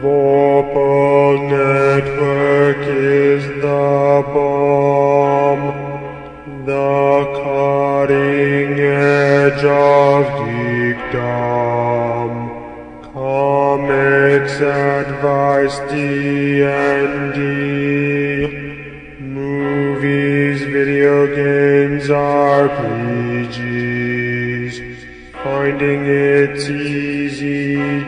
[0.00, 5.62] Vorpal Network is the bomb,
[6.64, 12.30] the cutting edge of geekdom.
[13.12, 17.40] Comics, advice, D&D,
[19.18, 23.48] movies, video games, RPGs.
[25.42, 27.08] Finding it's easy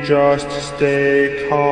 [0.04, 1.69] just stay calm.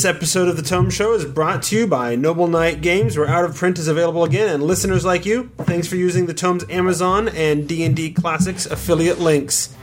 [0.00, 3.28] This episode of the Tome Show is brought to you by Noble Knight Games, where
[3.28, 6.64] Out of Print is available again, and listeners like you, thanks for using the Tome's
[6.70, 9.76] Amazon and D&D Classics affiliate links.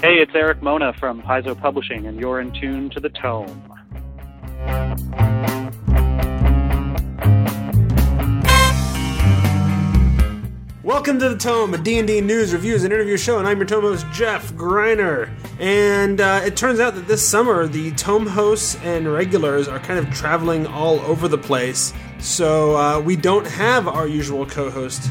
[0.00, 3.62] Hey, it's Erik Mona from Paizo Publishing, and you're in tune to the Tome.
[10.82, 13.82] Welcome to the Tome, a D&D news, reviews, and interview show, and I'm your Tome
[13.82, 15.30] host, Jeff Greiner.
[15.60, 19.98] And uh, it turns out that this summer, the Tome hosts and regulars are kind
[19.98, 21.92] of traveling all over the place.
[22.18, 25.10] So uh, we don't have our usual co-host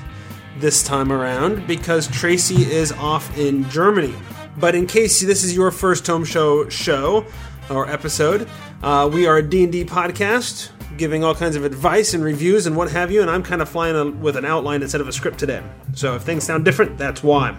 [0.58, 4.16] this time around because Tracy is off in Germany.
[4.58, 7.28] But in case this is your first Tome Show show
[7.70, 8.50] or episode,
[8.82, 12.92] uh, we are a D&D podcast giving all kinds of advice and reviews and what
[12.92, 15.38] have you, and I'm kind of flying a, with an outline instead of a script
[15.38, 15.64] today.
[15.94, 17.56] So if things sound different, that's why.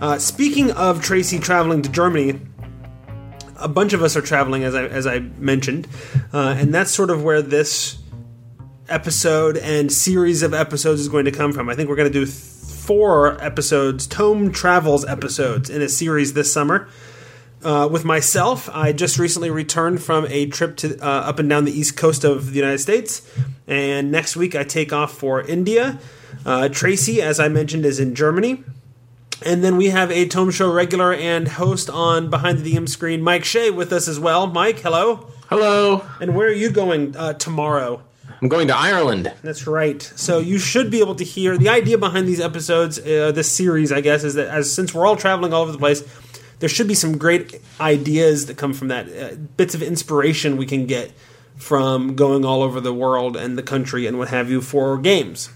[0.00, 2.40] Uh, speaking of Tracy traveling to Germany,
[3.58, 5.88] a bunch of us are traveling, as I, as I mentioned,
[6.32, 7.98] uh, and that's sort of where this
[8.88, 11.68] episode and series of episodes is going to come from.
[11.68, 16.34] I think we're going to do th- four episodes, Tome Travels episodes, in a series
[16.34, 16.88] this summer.
[17.64, 21.64] Uh, with myself, I just recently returned from a trip to uh, up and down
[21.64, 23.28] the east coast of the United States,
[23.66, 25.98] and next week I take off for India.
[26.44, 28.62] Uh, Tracy, as I mentioned, is in Germany,
[29.44, 33.22] and then we have a Tome Show regular and host on Behind the DM Screen,
[33.22, 34.46] Mike Shea, with us as well.
[34.46, 35.28] Mike, hello.
[35.48, 36.04] Hello.
[36.20, 38.02] And where are you going uh, tomorrow?
[38.40, 39.32] I'm going to Ireland.
[39.42, 40.02] That's right.
[40.02, 43.92] So you should be able to hear the idea behind these episodes, uh, this series,
[43.92, 46.02] I guess, is that as since we're all traveling all over the place,
[46.58, 50.66] there should be some great ideas that come from that, uh, bits of inspiration we
[50.66, 51.12] can get
[51.56, 55.50] from going all over the world and the country and what have you for games.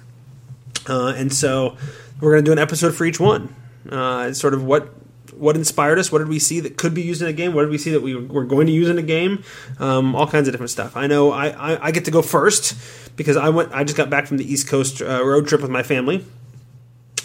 [0.88, 1.76] Uh, and so
[2.20, 3.54] we're going to do an episode for each one.
[3.88, 4.92] Uh, sort of what
[5.34, 7.62] what inspired us, what did we see that could be used in a game, what
[7.62, 9.42] did we see that we were going to use in a game,
[9.78, 10.96] um, all kinds of different stuff.
[10.96, 12.76] I know I, I, I, get to go first
[13.16, 15.70] because I went I just got back from the East Coast uh, road trip with
[15.70, 16.24] my family,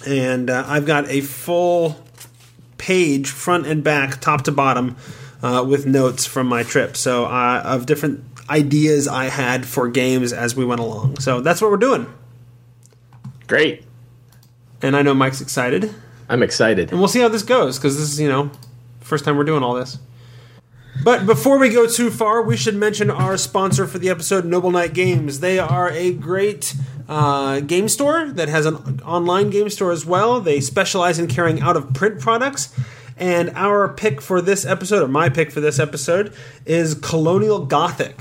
[0.07, 1.99] and uh, I've got a full
[2.77, 4.95] page front and back, top to bottom,
[5.41, 6.95] uh, with notes from my trip.
[6.95, 11.19] So uh, of different ideas I had for games as we went along.
[11.19, 12.11] So that's what we're doing.
[13.47, 13.83] Great.
[14.81, 15.93] And I know Mike's excited.
[16.29, 16.91] I'm excited.
[16.91, 18.51] And we'll see how this goes because this is, you know,
[18.99, 19.99] first time we're doing all this.
[21.03, 24.71] But before we go too far, we should mention our sponsor for the episode, Noble
[24.71, 25.39] Knight Games.
[25.39, 26.73] They are a great
[27.07, 30.39] uh, game store that has an online game store as well.
[30.39, 32.73] They specialize in carrying out of print products.
[33.17, 36.33] And our pick for this episode, or my pick for this episode,
[36.65, 38.19] is Colonial Gothic,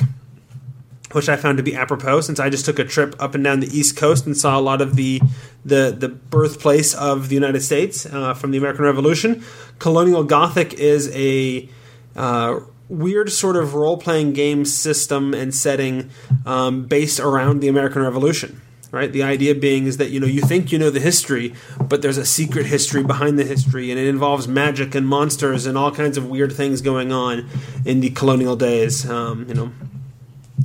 [1.15, 3.61] which I found to be apropos since I just took a trip up and down
[3.61, 5.21] the East Coast and saw a lot of the
[5.65, 9.43] the, the birthplace of the United States uh, from the American Revolution.
[9.79, 11.69] Colonial Gothic is a
[12.17, 16.11] uh, weird sort of role playing game system and setting
[16.45, 18.61] um, based around the American Revolution.
[18.91, 22.01] Right, the idea being is that you know you think you know the history, but
[22.01, 25.91] there's a secret history behind the history, and it involves magic and monsters and all
[25.91, 27.49] kinds of weird things going on
[27.85, 29.11] in the colonial days.
[29.11, 29.73] Um, you know,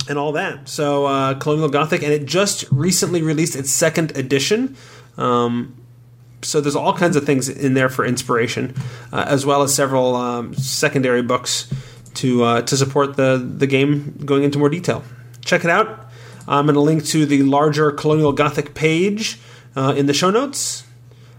[0.08, 0.68] and all that.
[0.68, 4.76] So uh, Colonial Gothic, and it just recently released its second edition.
[5.16, 5.76] Um,
[6.42, 8.74] so there's all kinds of things in there for inspiration,
[9.12, 11.72] uh, as well as several um, secondary books
[12.14, 15.02] to uh, to support the the game going into more detail.
[15.44, 16.06] Check it out.
[16.48, 19.38] I'm going to link to the larger Colonial Gothic page
[19.76, 20.84] uh, in the show notes,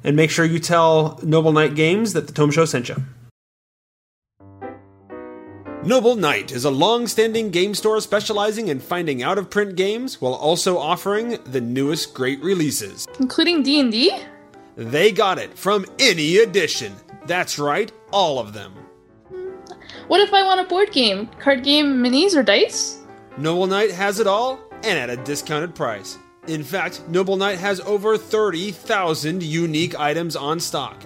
[0.04, 3.04] and make sure you tell Noble Knight Games that the Tome Show sent you.
[5.84, 10.22] Noble Knight is a long standing game store specializing in finding out of print games
[10.22, 13.08] while also offering the newest great releases.
[13.20, 14.16] Including D&D?
[14.76, 16.94] They got it from any edition.
[17.26, 18.74] That's right, all of them.
[20.08, 21.28] What if I want a board game?
[21.40, 23.00] Card game, minis, or dice?
[23.40, 26.16] Noble Knight has it all and at a discounted price.
[26.46, 31.02] In fact, Noble Knight has over 30,000 unique items on stock.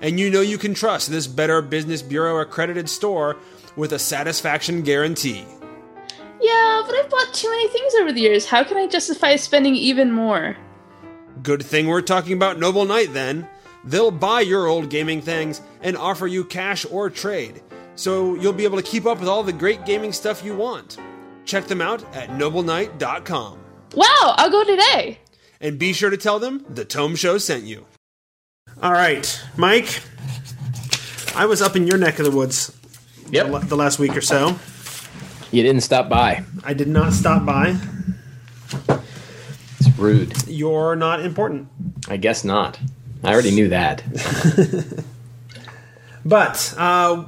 [0.00, 3.36] And you know you can trust this Better Business Bureau accredited store
[3.76, 5.44] with a satisfaction guarantee.
[6.40, 8.46] Yeah, but I've bought too many things over the years.
[8.46, 10.56] How can I justify spending even more?
[11.42, 13.46] Good thing we're talking about Noble Knight then.
[13.84, 17.62] They'll buy your old gaming things and offer you cash or trade,
[17.94, 20.98] so you'll be able to keep up with all the great gaming stuff you want.
[21.44, 23.58] Check them out at nobleknight.com.
[23.94, 25.18] Wow, I'll go today.
[25.60, 27.86] And be sure to tell them the Tome Show sent you.
[28.82, 30.00] All right, Mike.
[31.34, 32.79] I was up in your neck of the woods
[33.30, 33.62] Yep.
[33.68, 34.58] the last week or so.
[35.52, 36.44] You didn't stop by.
[36.62, 37.76] I did not stop by.
[39.78, 40.32] It's rude.
[40.46, 41.68] You're not important.
[42.08, 42.78] I guess not.
[43.24, 44.02] I already knew that.
[46.24, 47.26] But uh,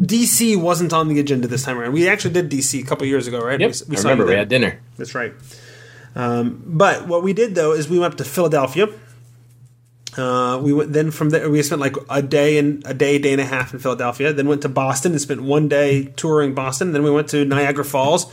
[0.00, 1.92] DC wasn't on the agenda this time around.
[1.92, 3.60] We actually did DC a couple years ago, right?
[3.60, 3.72] Yep.
[3.88, 4.80] We, we I remember we had dinner.
[4.96, 5.32] That's right.
[6.14, 8.88] Um, but what we did though is we went up to Philadelphia.
[10.18, 11.48] Uh, we went then from there.
[11.48, 14.32] We spent like a day and a day, day and a half in Philadelphia.
[14.32, 16.92] Then went to Boston and spent one day touring Boston.
[16.92, 18.26] Then we went to Niagara Falls,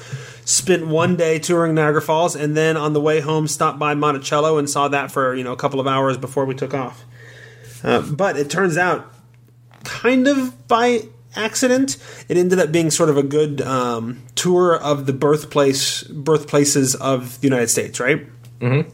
[0.45, 4.57] spent one day touring Niagara Falls, and then on the way home stopped by Monticello
[4.57, 7.05] and saw that for you know a couple of hours before we took off.
[7.83, 9.13] Uh, but it turns out,
[9.83, 11.03] kind of by
[11.35, 11.97] accident,
[12.27, 17.39] it ended up being sort of a good um, tour of the birthplace birthplaces of
[17.41, 18.25] the United States, right?
[18.59, 18.89] Mm-hmm.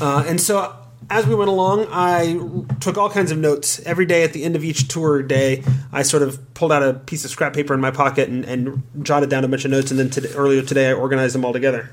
[0.00, 0.76] Uh, and so
[1.10, 2.38] as we went along, I
[2.78, 3.80] took all kinds of notes.
[3.84, 6.94] Every day at the end of each tour day, I sort of pulled out a
[6.94, 9.90] piece of scrap paper in my pocket and, and jotted down a bunch of notes.
[9.90, 11.90] And then today, earlier today, I organized them all together.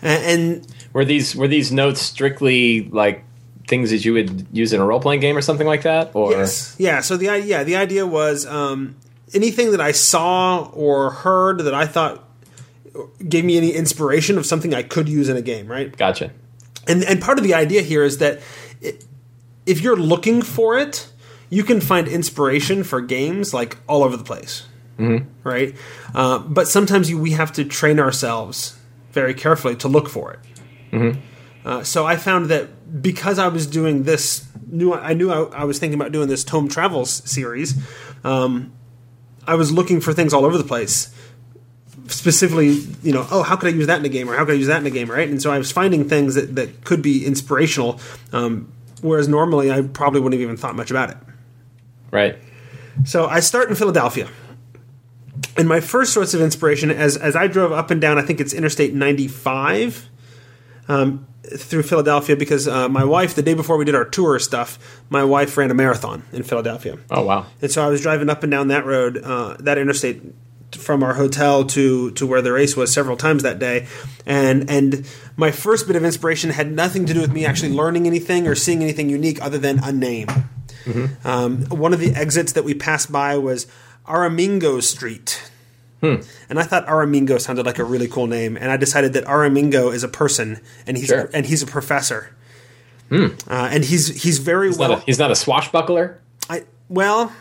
[0.00, 3.24] And, and Were these were these notes strictly like
[3.66, 6.12] things that you would use in a role playing game or something like that?
[6.14, 6.76] Or Yes.
[6.78, 7.00] Yeah.
[7.00, 8.94] So the yeah the idea was um,
[9.34, 12.24] anything that I saw or heard that I thought
[13.28, 15.94] gave me any inspiration of something I could use in a game, right?
[15.96, 16.30] gotcha.
[16.88, 18.40] And and part of the idea here is that
[19.66, 21.12] if you're looking for it,
[21.50, 24.66] you can find inspiration for games like all over the place,
[24.98, 25.28] mm-hmm.
[25.44, 25.74] right?
[26.14, 28.78] Uh, but sometimes you, we have to train ourselves
[29.12, 30.40] very carefully to look for it.
[31.64, 35.64] Uh, so I found that because I was doing this, knew I knew I, I
[35.64, 37.74] was thinking about doing this Tome Travels series.
[38.24, 38.72] Um,
[39.46, 41.14] I was looking for things all over the place.
[42.08, 42.68] Specifically,
[43.02, 44.58] you know, oh, how could I use that in a game, or how could I
[44.58, 45.28] use that in a game, right?
[45.28, 48.00] And so I was finding things that, that could be inspirational,
[48.32, 48.72] um,
[49.02, 51.16] whereas normally I probably wouldn't have even thought much about it.
[52.10, 52.38] Right.
[53.04, 54.28] So I start in Philadelphia.
[55.56, 58.40] And my first source of inspiration, as, as I drove up and down, I think
[58.40, 60.08] it's Interstate 95
[60.88, 65.02] um, through Philadelphia, because uh, my wife, the day before we did our tour stuff,
[65.10, 66.98] my wife ran a marathon in Philadelphia.
[67.10, 67.46] Oh wow.
[67.60, 70.22] And so I was driving up and down that road, uh, that interstate,
[70.76, 73.86] from our hotel to to where the race was several times that day,
[74.26, 75.06] and and
[75.36, 78.54] my first bit of inspiration had nothing to do with me actually learning anything or
[78.54, 80.28] seeing anything unique other than a name.
[81.24, 83.66] Um, one of the exits that we passed by was
[84.06, 85.50] Aramingo Street.
[86.00, 86.24] And
[86.58, 90.02] I thought Aramingo sounded like a really cool name, and I decided that Aramingo is
[90.04, 91.28] a person, and he's Sure.
[91.34, 92.30] and he's a professor,
[93.10, 94.90] uh, and he's he's very He's well.
[94.90, 96.20] not a, he's not a swashbuckler.
[96.48, 97.32] I, well,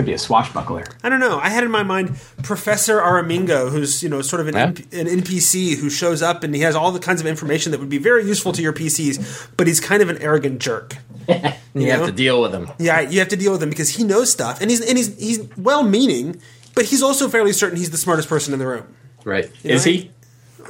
[0.00, 0.84] Could be a swashbuckler.
[1.04, 1.38] I don't know.
[1.38, 4.98] I had in my mind Professor Aramingo, who's you know sort of an, Yeah.
[4.98, 7.90] An NPC who shows up and he has all the kinds of information that would
[7.90, 10.96] be very useful to your PCs, but he's kind of an arrogant jerk.
[11.72, 11.98] You, know?
[11.98, 12.68] have to deal with him.
[12.78, 15.16] Yeah, you have to deal with him because he knows stuff and he's and he's
[15.18, 16.40] he's well meaning,
[16.74, 18.86] but he's also fairly certain he's the smartest person in the room.
[19.24, 19.50] Right.
[19.62, 20.10] You Is know, he?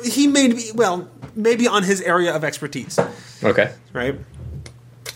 [0.04, 2.98] He may be well, maybe on his area of expertise.
[3.44, 3.72] Okay.
[3.92, 4.18] right?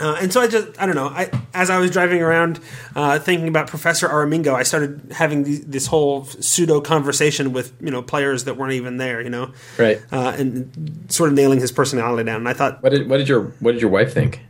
[0.01, 1.07] Uh, and so I just, I don't know.
[1.07, 2.59] I, as I was driving around
[2.97, 7.91] uh, thinking about Professor Aramingo, I started having the, this whole pseudo conversation with you
[7.93, 10.03] know players that weren't even there, you know, Right.
[10.11, 12.37] uh, and sort of nailing his personality down.
[12.39, 14.41] And I thought What did what did your what did your wife think?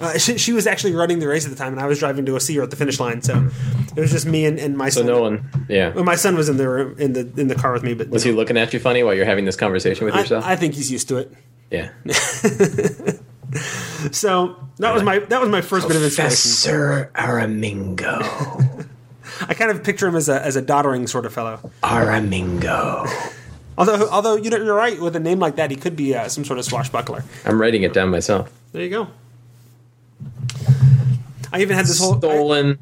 [0.00, 2.24] uh, she, she was actually running the race at the time, and I was driving
[2.26, 3.20] to see her at the finish line.
[3.22, 3.48] So
[3.96, 5.06] it was just me and, and my So son.
[5.06, 5.66] no one.
[5.68, 5.90] Yeah.
[5.94, 8.08] Well, my son was in the room, in the in the car with me, but
[8.08, 10.44] Was he looking at you funny while you're having this conversation with yourself?
[10.46, 11.32] I, I think he's used to it.
[11.70, 11.90] yeah.
[14.12, 16.28] So that was my that was my first bit of inspiration.
[16.28, 18.86] Professor Aramingo.
[19.48, 21.70] I kind of picture him as a as a doddering sort of fellow.
[21.82, 23.08] Aramingo.
[23.78, 26.28] Although, although you know, you're right with a name like that, he could be uh,
[26.28, 27.24] some sort of swashbuckler.
[27.44, 28.52] I'm writing it down myself.
[28.70, 29.08] There you go.
[31.52, 32.78] I even had this whole I, Stolen.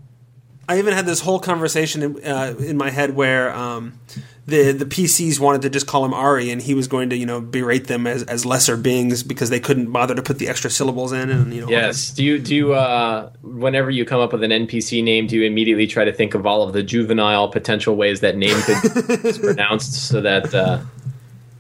[0.69, 3.99] I even had this whole conversation in, uh, in my head where um,
[4.47, 7.27] the the PCs wanted to just call him Ari, and he was going to you
[7.27, 10.71] know berate them as, as lesser beings because they couldn't bother to put the extra
[10.71, 11.69] syllables in, and you know.
[11.69, 12.11] Yes.
[12.11, 15.45] Do you do you, uh, whenever you come up with an NPC name, do you
[15.45, 19.39] immediately try to think of all of the juvenile potential ways that name could be
[19.39, 20.81] pronounced so that uh,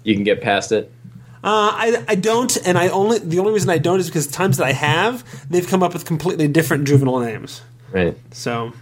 [0.03, 0.91] you can get past it?
[1.45, 4.33] Uh, I, I don't, and I only the only reason I don't is because the
[4.33, 7.63] times that I have, they've come up with completely different juvenile names.
[7.93, 8.17] Right.
[8.33, 8.73] So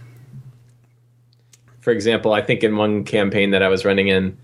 [1.81, 4.37] For example, I think in one campaign that I was running in,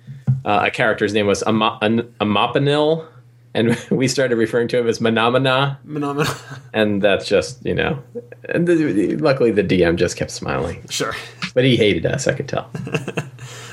[0.45, 3.05] uh, a character's name was Amapanil,
[3.53, 6.29] and we started referring to him as Manamana, Phenomena.
[6.73, 8.01] and that's just you know.
[8.49, 11.13] And the, luckily, the DM just kept smiling, sure.
[11.53, 12.27] but he hated us.
[12.27, 12.69] I could tell.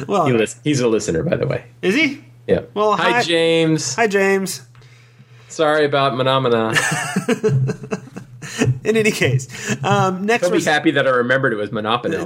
[0.08, 1.64] Well, He lis- he's a listener, by the way.
[1.82, 2.22] is he?
[2.48, 2.62] Yeah.
[2.74, 3.94] Well, hi, hi- James.
[3.94, 4.62] Hi, James.
[5.48, 6.74] Sorry about Manamana.
[8.84, 9.48] In any case,
[9.84, 11.70] um, next He'll be happy that I remembered it was.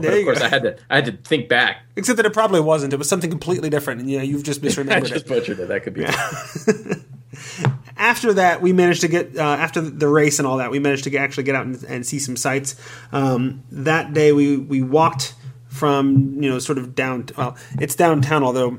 [0.02, 0.44] There But of course, go.
[0.44, 1.82] I had to I had to think back.
[1.97, 2.92] except that it probably wasn't.
[2.92, 4.90] It was something completely different, and you know you've just misremembered.
[4.90, 5.28] I just it.
[5.28, 5.68] butchered it.
[5.68, 6.04] That could be.
[7.97, 10.70] After that, we managed to get uh, after the race and all that.
[10.70, 12.76] We managed to get, actually get out and, and see some sights.
[13.11, 15.35] Um, that day, we we walked
[15.68, 17.26] from you know sort of down.
[17.37, 18.78] Well, it's downtown, although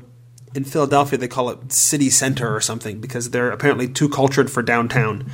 [0.54, 4.62] in Philadelphia they call it city center or something because they're apparently too cultured for
[4.62, 5.30] downtown.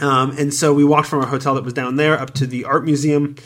[0.00, 2.64] Um, and so we walked from our hotel that was down there up to the
[2.64, 3.36] art museum,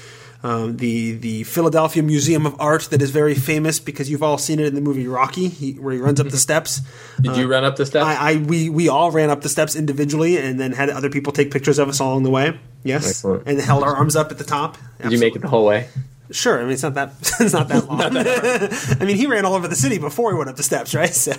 [0.44, 4.61] um, the the Philadelphia Museum of Art that is very famous because you've all seen
[4.61, 6.82] it in the movie Rocky, he, where he runs up the steps.
[7.20, 8.04] Did you run up the steps?
[8.04, 11.32] I, I we we all ran up the steps individually and then had other people
[11.32, 12.58] take pictures of us along the way.
[12.82, 13.49] Yes, Excellent.
[13.49, 14.76] and held our arms up at the top.
[15.00, 15.88] Did you make it the whole way?
[16.30, 16.58] Sure.
[16.58, 18.00] I mean, it's not that it's not that long.
[19.00, 21.14] I mean, he ran all over the city before he went up the steps, right?
[21.14, 21.32] So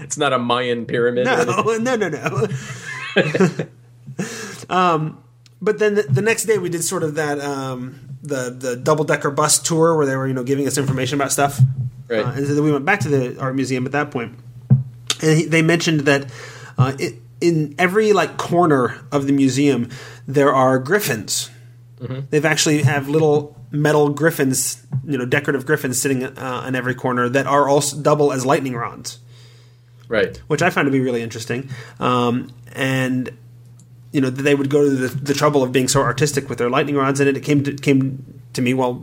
[0.00, 1.24] It's not a Mayan pyramid.
[1.24, 2.48] no, no, no, no.
[4.70, 5.22] Um,
[5.60, 9.04] but then the, the next day we did sort of that um, the the double
[9.04, 11.60] decker bus tour where they were you know giving us information about stuff.
[12.08, 12.24] Right.
[12.24, 14.38] Uh, and so then we went back to the art museum at that point,
[15.22, 16.30] and he, they mentioned that
[16.78, 19.88] uh, it, in every like corner of the museum
[20.26, 21.50] there are griffins.
[22.30, 27.28] They've actually have little metal griffins, you know, decorative griffins sitting uh, in every corner
[27.28, 29.20] that are also double as lightning rods
[30.08, 30.36] Right.
[30.48, 31.70] which I found to be really interesting.
[32.00, 33.30] Um, and
[34.12, 36.70] you know they would go to the, the trouble of being so artistic with their
[36.70, 38.74] lightning rods, and it came to, came to me.
[38.74, 39.02] Well,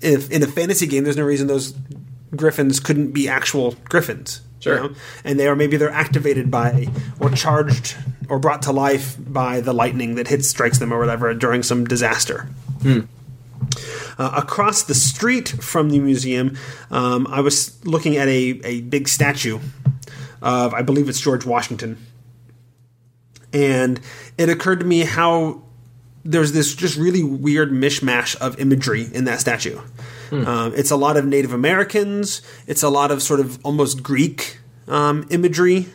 [0.00, 1.74] if in a fantasy game, there's no reason those
[2.36, 4.40] griffins couldn't be actual griffins.
[4.56, 4.80] you Sure.
[4.88, 4.94] know?
[5.24, 6.88] and they are maybe they're activated by
[7.20, 7.96] or charged
[8.28, 11.84] or brought to life by the lightning that hits strikes them or whatever during some
[11.86, 12.48] disaster.
[14.18, 16.56] Uh, across the street from the museum,
[16.90, 19.58] um, I was looking at a, a big statue
[20.42, 21.96] of, I believe it's George Washington.
[23.52, 24.00] And
[24.36, 25.62] it occurred to me how
[26.24, 29.80] there's this just really weird mishmash of imagery in that statue.
[30.30, 34.58] Um, it's a lot of Native Americans, it's a lot of sort of almost Greek
[34.86, 35.86] um, imagery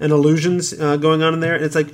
[0.00, 1.54] and illusions uh, going on in there.
[1.54, 1.88] And it's like,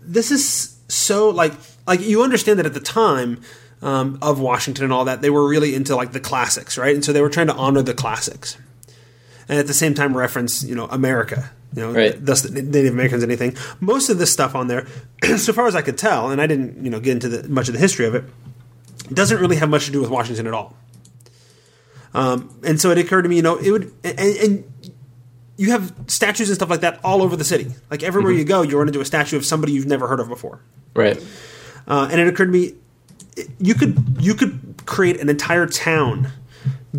[0.00, 1.52] this is so like
[1.86, 3.40] like you understand that at the time
[3.80, 6.94] um, of Washington and all that they were really into like the classics, right?
[6.94, 8.56] And so they were trying to honor the classics,
[9.48, 12.24] and at the same time reference you know America, you know, Right.
[12.24, 13.56] thus the Native Americans, anything.
[13.80, 14.86] Most of this stuff on there,
[15.36, 17.68] so far as I could tell, and I didn't you know get into the, much
[17.68, 18.24] of the history of it,
[19.12, 20.76] doesn't really have much to do with Washington at all.
[22.14, 24.64] Um, and so it occurred to me, you know, it would and, and
[25.56, 27.72] you have statues and stuff like that all over the city.
[27.90, 30.28] Like everywhere you go, you run into a statue of somebody you've never heard of
[30.28, 30.60] before.
[30.94, 31.22] Right.
[31.86, 32.74] Uh, and it occurred to me,
[33.58, 36.28] you could you could create an entire town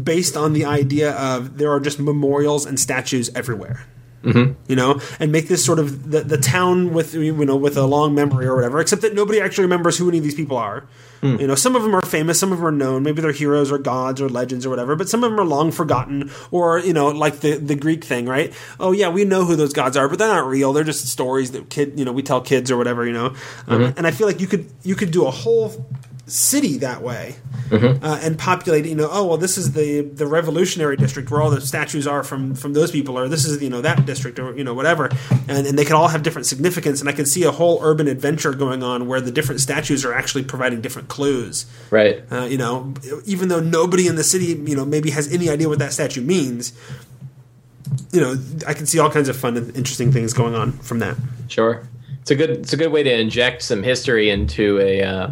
[0.01, 3.85] based on the idea of there are just memorials and statues everywhere.
[4.23, 4.53] Mm-hmm.
[4.67, 7.85] You know, and make this sort of the, the town with you know with a
[7.85, 8.79] long memory or whatever.
[8.79, 10.87] Except that nobody actually remembers who any of these people are.
[11.23, 13.03] You know, some of them are famous, some of them are known.
[13.03, 14.97] Maybe they're heroes or gods or legends or whatever.
[14.97, 18.25] But some of them are long forgotten, or you know, like the the Greek thing,
[18.25, 18.53] right?
[18.77, 20.73] Oh yeah, we know who those gods are, but they're not real.
[20.73, 23.05] They're just stories that kid you know we tell kids or whatever.
[23.05, 23.35] You know,
[23.67, 25.85] um, and I feel like you could you could do a whole
[26.25, 27.35] city that way
[27.69, 31.49] uh, and populate you know oh well this is the the revolutionary district where all
[31.49, 34.55] the statues are from from those people or this is you know that district or
[34.55, 35.09] you know whatever
[35.49, 38.07] and, and they can all have different significance and i can see a whole urban
[38.07, 42.23] adventure going on where the different statues are actually providing different clues Right.
[42.31, 42.93] uh, you know
[43.25, 46.21] even though nobody in the city you know maybe has any idea what that statue
[46.21, 46.71] means
[48.13, 50.99] you know i can see all kinds of fun and interesting things going on from
[50.99, 51.17] that
[51.49, 51.83] Sure.
[52.21, 52.49] It's a good.
[52.51, 55.29] It's a good way to inject some history into a uh,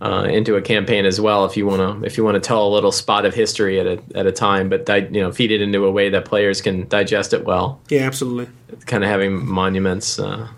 [0.00, 1.44] uh, into a campaign as well.
[1.44, 3.86] If you want to, if you want to tell a little spot of history at
[3.86, 6.60] a at a time, but di- you know, feed it into a way that players
[6.60, 7.80] can digest it well.
[7.88, 8.48] yeah absolutely
[8.86, 10.18] Kind of having monuments.
[10.18, 10.48] Uh,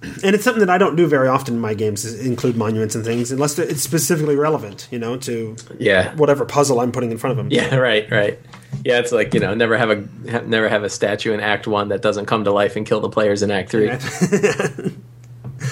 [0.00, 2.94] and it's something that I don't do very often in my games is include monuments
[2.94, 6.14] and things unless it's specifically relevant, you know, to yeah.
[6.14, 7.48] whatever puzzle I'm putting in front of them.
[7.58, 7.74] Yeah.
[7.74, 8.08] Right.
[8.10, 8.38] Right.
[8.84, 9.00] Yeah.
[9.00, 9.96] It's like you know, never have a
[10.42, 13.08] never have a statue in Act One that doesn't come to life and kill the
[13.08, 13.90] players in Act Three.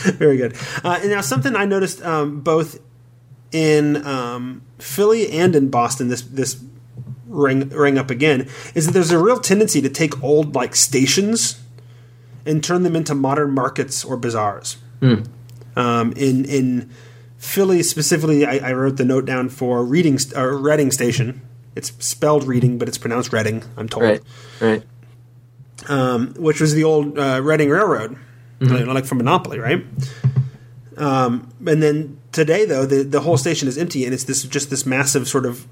[0.14, 0.54] very good.
[0.84, 2.80] Uh, and now something I noticed um, both
[3.52, 6.62] in um, Philly and in Boston this this
[7.26, 11.60] ring ring up again is that there's a real tendency to take old like stations
[12.44, 14.76] and turn them into modern markets or bazaars.
[15.76, 16.90] Um, in in
[17.38, 21.42] Philly specifically, I, I wrote the note down for Reading or Reading Station,
[21.74, 23.62] It's spelled Reading, but it's pronounced Reading.
[23.76, 24.04] I'm told.
[24.04, 24.22] Right.
[24.60, 24.82] Right.
[25.88, 28.16] um, which was the old uh, Reading Railroad,
[28.60, 28.90] Mm-hmm.
[28.90, 29.84] like from Monopoly, right?
[30.96, 34.70] Um, and then today, though, the the whole station is empty, and it's this just
[34.70, 35.66] this massive sort of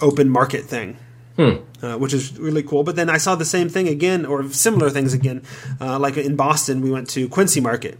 [0.00, 0.96] open market thing.
[1.36, 1.58] Hmm.
[1.80, 2.82] Uh, which is really cool.
[2.82, 5.44] But then I saw the same thing again, or similar things again.
[5.80, 7.96] Uh, like in Boston, we went to Quincy Market,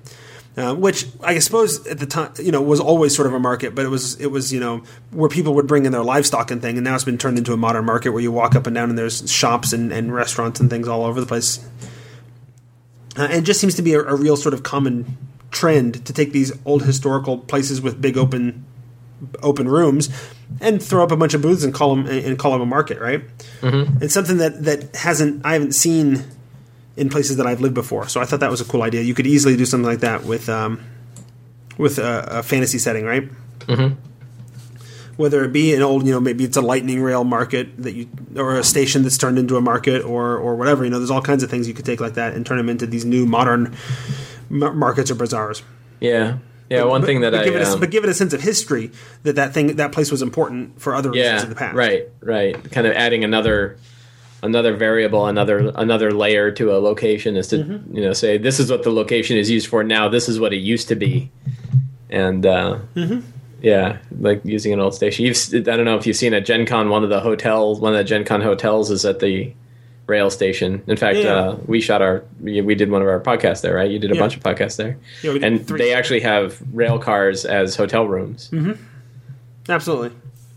[0.56, 3.76] uh, which I suppose at the time, you know, was always sort of a market,
[3.76, 4.82] but it was it was you know
[5.12, 7.52] where people would bring in their livestock and thing, and now it's been turned into
[7.52, 10.58] a modern market where you walk up and down and there's shops and, and restaurants
[10.58, 11.64] and things all over the place.
[13.18, 15.16] Uh, and it just seems to be a, a real sort of common
[15.50, 18.64] trend to take these old historical places with big open
[19.42, 20.08] open rooms
[20.60, 23.00] and throw up a bunch of booths and call them and call them a market,
[23.00, 23.22] right?
[23.60, 24.02] Mm-hmm.
[24.02, 26.25] It's something that that hasn't I haven't seen
[26.96, 28.08] in places that I've lived before.
[28.08, 29.02] So I thought that was a cool idea.
[29.02, 30.80] You could easily do something like that with um,
[31.76, 33.28] with a, a fantasy setting, right?
[33.60, 33.94] Mm-hmm.
[35.18, 38.08] Whether it be an old, you know, maybe it's a lightning rail market that you,
[38.37, 40.84] or a station that's turned into a market, or or whatever.
[40.84, 42.68] You know, there's all kinds of things you could take like that and turn them
[42.70, 43.76] into these new modern
[44.48, 45.62] mar- markets or bazaars.
[46.00, 46.38] Yeah.
[46.70, 46.84] Yeah.
[46.84, 48.32] One but, thing that but I give it a, um, but give it a sense
[48.32, 48.92] of history
[49.25, 51.75] that that thing that place was important for other reasons yeah in the past.
[51.75, 53.78] right right kind of adding another
[54.42, 57.96] another variable another another layer to a location is to Mm-hmm.
[57.96, 60.52] you know say this is what the location is used for now this is what
[60.52, 61.30] it used to be
[62.10, 63.20] and uh Mm-hmm.
[63.61, 66.65] Yeah like using an old station you've i don't know if you've seen at gen
[66.67, 69.53] con one of the hotels one of the gen con hotels is at the
[70.07, 71.35] rail station in fact Yeah.
[71.35, 74.11] uh we shot our we, we did one of our podcasts there right you did
[74.11, 74.21] a Yeah.
[74.21, 75.79] bunch of podcasts there Yeah, we did and three.
[75.79, 78.50] they actually have rail cars as hotel rooms
[79.69, 80.12] Absolutely.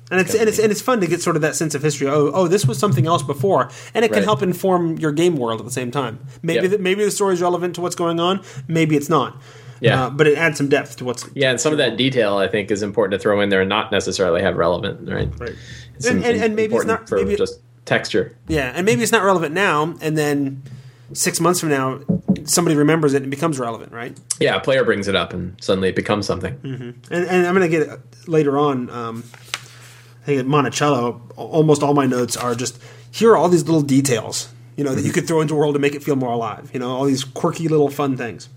[0.10, 2.08] And it's, and it's and it's fun to get sort of that sense of history.
[2.08, 4.24] Oh, oh, this was something else before, and it can Right.
[4.26, 6.20] help inform your game world at the same time.
[6.42, 6.72] Maybe Yep.
[6.72, 8.42] the, maybe the story is relevant to what's going on.
[8.68, 9.42] Maybe it's not.
[9.82, 10.06] Yeah.
[10.06, 12.48] uh, but it adds some depth to what's Yeah, and some of that detail I
[12.48, 15.28] think is important to throw in there and not necessarily have relevant, right?
[15.40, 15.56] right.
[15.96, 18.36] It's And- and- and maybe it's not- for maybe just texture.
[18.48, 20.62] Yeah, and maybe it's not relevant now, and then
[21.14, 22.00] six months from now,
[22.46, 24.16] somebody remembers it and it becomes relevant, right?
[24.40, 26.56] Yeah, a player brings it up and suddenly it becomes something.
[26.64, 28.90] And, and I'm going to get it later on.
[28.90, 29.24] Um,
[30.22, 33.82] I think at Monticello, almost all my notes are just here are all these little
[33.82, 36.32] details, you know, that you could throw into a world to make it feel more
[36.32, 36.70] alive.
[36.74, 38.48] You know, all these quirky little fun things.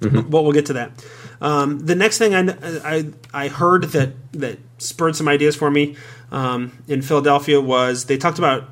[0.00, 1.04] Well, we'll get to that.
[1.40, 2.54] Um, the next thing I,
[2.84, 5.96] I I heard that that spurred some ideas for me
[6.30, 8.68] um, in Philadelphia was they talked about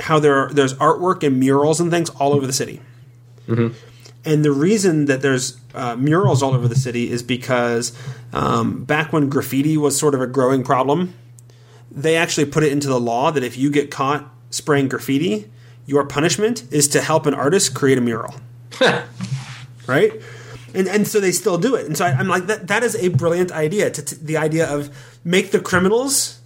[0.00, 2.80] how there are, there's artwork and murals and things all over the city.
[4.24, 7.96] And the reason that there's uh, murals all over the city is because
[8.32, 11.14] um, back when graffiti was sort of a growing problem,
[11.90, 15.50] they actually put it into the law that if you get caught spraying graffiti,
[15.86, 18.34] your punishment is to help an artist create a mural.
[19.88, 20.12] right?
[20.74, 21.86] And, and so they still do it.
[21.86, 23.90] And so I, I'm like, that, that is a brilliant idea.
[23.90, 26.40] To, to, the idea of make the criminals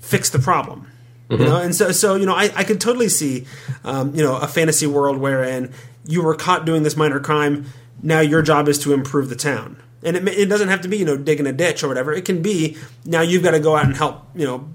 [0.00, 0.88] fix the problem.
[1.30, 3.44] You know, and so so you know, I, I could totally see,
[3.84, 5.74] um, you know, a fantasy world wherein
[6.06, 7.66] you were caught doing this minor crime.
[8.02, 10.96] Now your job is to improve the town, and it, it doesn't have to be
[10.96, 12.14] you know digging a ditch or whatever.
[12.14, 14.70] It can be now you've got to go out and help you know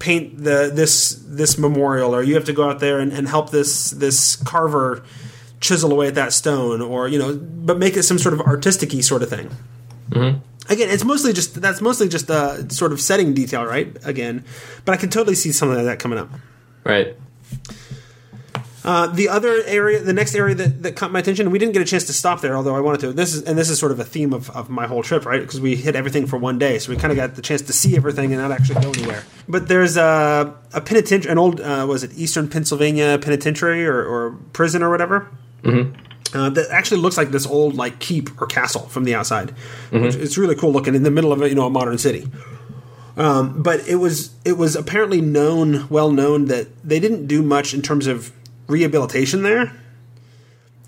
[0.00, 3.50] paint the this this memorial, or you have to go out there and, and help
[3.50, 5.04] this this carver
[5.64, 9.00] chisel away at that stone, or you know, but make it some sort of artistic-y
[9.00, 9.50] sort of thing.
[10.68, 13.96] Again, it's mostly just that's mostly just a sort of setting detail, right?
[14.04, 14.44] Again,
[14.84, 16.28] but I can totally see something like that coming up.
[16.84, 17.16] Right.
[18.84, 21.80] Uh, the other area, the next area that, that caught my attention, we didn't get
[21.80, 23.12] a chance to stop there, although I wanted to.
[23.14, 25.40] This is and this is sort of a theme of, of my whole trip, right?
[25.40, 27.72] Because we hit everything for one day, so we kind of got the chance to
[27.72, 29.24] see everything and not actually go anywhere.
[29.48, 34.32] But there's a a penitentiary, an old uh, was it Eastern Pennsylvania penitentiary or, or
[34.52, 35.28] prison or whatever.
[36.34, 39.54] Uh, that actually looks like this old like keep or castle from the outside.
[40.02, 42.28] Which, it's really cool looking in the middle of a, you know a modern city.
[43.16, 47.72] Um, but it was it was apparently known, well known that they didn't do much
[47.72, 48.32] in terms of
[48.66, 49.72] rehabilitation there,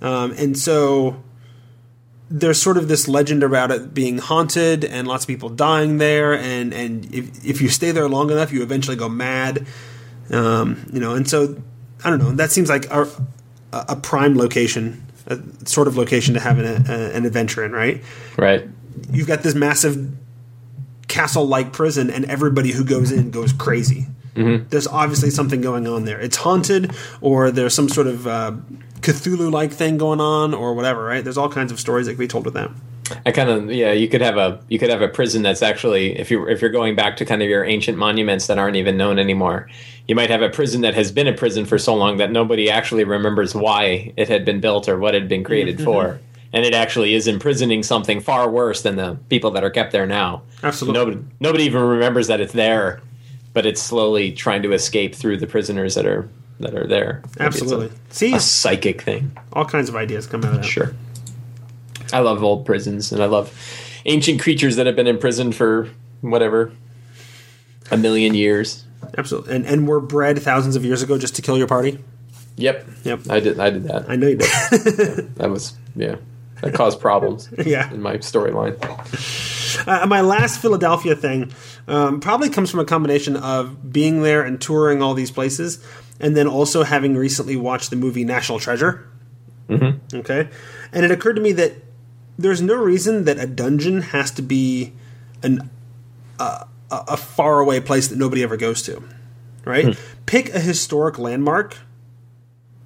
[0.03, 1.23] um, and so
[2.29, 6.35] there's sort of this legend about it being haunted and lots of people dying there,
[6.35, 9.65] and and if if you stay there long enough, you eventually go mad,
[10.33, 11.63] um, you know, and so
[12.05, 12.33] I don't know.
[12.33, 13.09] That seems like a,
[13.89, 18.03] a prime location, a sort of location to have an, a, an adventure in, right?
[18.37, 18.69] Right.
[19.11, 20.15] you've got this massive
[21.09, 24.07] castle-like prison, and everybody who goes in goes crazy.
[24.69, 26.21] There's obviously something going on there.
[26.21, 28.53] It's haunted, or there's some sort of uh,
[29.01, 31.05] Cthulhu-like thing going on, or whatever.
[31.05, 31.25] Right?
[31.25, 32.71] There's all kinds of stories that can be told with that.
[33.25, 33.93] I kind of yeah.
[33.93, 36.71] You could have a you could have a prison that's actually if you if you're
[36.71, 39.69] going back to kind of your ancient monuments that aren't even known anymore.
[40.09, 42.71] You might have a prison that has been a prison for so long that nobody
[42.71, 45.85] actually remembers why it had been built or what it had been created mm-hmm.
[45.85, 46.21] for,
[46.53, 50.07] and it actually is imprisoning something far worse than the people that are kept there
[50.07, 50.43] now.
[50.63, 50.99] Absolutely.
[50.99, 53.01] Nobody nobody even remembers that it's there,
[53.53, 56.29] but it's slowly trying to escape through the prisoners that are
[56.61, 57.23] that are there.
[57.39, 57.91] Maybe it's a- Absolutely.
[58.11, 59.37] See, a psychic thing.
[59.53, 60.65] all kinds of ideas come out of that.
[60.65, 60.95] Sure.
[62.13, 63.53] I love old prisons and I love
[64.05, 65.91] ancient creatures that have been imprisoned for
[66.21, 66.73] whatever
[67.91, 68.85] a million years.
[69.17, 69.55] Absolutely.
[69.55, 71.99] And and were bred thousands of years ago just to kill your party.
[72.57, 72.87] Yep.
[73.05, 73.21] Yep.
[73.31, 74.09] I did I did that.
[74.09, 75.35] I know you did.
[75.37, 76.17] That was yeah.
[76.63, 77.93] That caused problems yeah.
[77.93, 78.77] in my storyline.
[79.87, 81.53] Uh, my last Philadelphia thing
[81.87, 85.85] um, probably comes from a combination of being there and touring all these places,
[86.19, 89.07] and then also having recently watched the movie National Treasure.
[89.69, 90.17] Mm-hmm.
[90.17, 90.49] Okay,
[90.93, 91.73] and it occurred to me that
[92.39, 94.93] there's no reason that a dungeon has to be
[95.43, 95.71] an
[96.39, 99.03] uh, a faraway place that nobody ever goes to.
[99.65, 99.85] Right?
[100.27, 101.79] Pick a historic landmark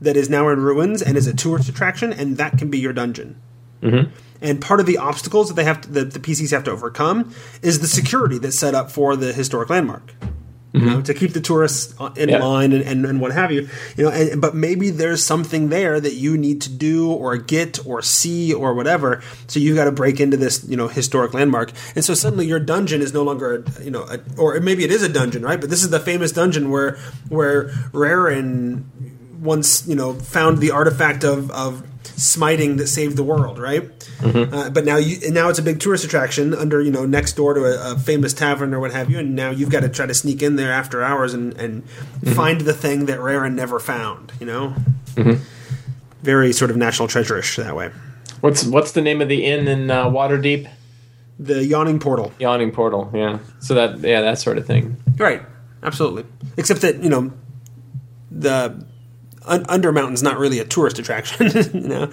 [0.00, 2.92] that is now in ruins and is a tourist attraction, and that can be your
[2.94, 3.40] dungeon.
[4.40, 7.34] And part of the obstacles that they have to, that the PCs have to overcome
[7.60, 10.14] is the security that's set up for the historic landmark.
[10.72, 12.38] You know, to keep the tourists uh, in Yeah.
[12.44, 13.68] line and, and, and what have you.
[13.96, 17.85] You know, and, but maybe there's something there that you need to do or get
[17.85, 19.20] or see or whatever.
[19.48, 21.72] So you've got to break into this, you know, historic landmark.
[21.96, 24.92] And so suddenly your dungeon is no longer, a, you know, a, or maybe it
[24.92, 25.61] is a dungeon, right?
[25.61, 26.96] But this is the famous dungeon where
[27.28, 28.85] where Raren
[29.40, 33.90] once you know found the artifact of, of smiting that saved the world, right?
[34.22, 37.34] Uh, but now you and now it's a big tourist attraction under you know next
[37.36, 39.88] door to a, a famous tavern or what have you, and now you've got to
[39.88, 41.88] try to sneak in there after hours and, and
[42.34, 44.32] find the thing that Raren never found.
[44.40, 44.74] You know,
[46.22, 47.90] very sort of national treasure-ish that way.
[48.40, 50.68] What's what's the name of the inn in uh, Waterdeep?
[51.38, 53.10] The yawning portal, Yawning Portal.
[53.14, 53.38] Yeah.
[53.60, 54.96] So that yeah that sort of thing.
[55.16, 55.40] right?
[55.82, 56.24] Absolutely.
[56.58, 57.32] Except that you know
[58.30, 58.84] the
[59.46, 61.50] un- Undermountain's not really a tourist attraction.
[61.83, 62.11] you know.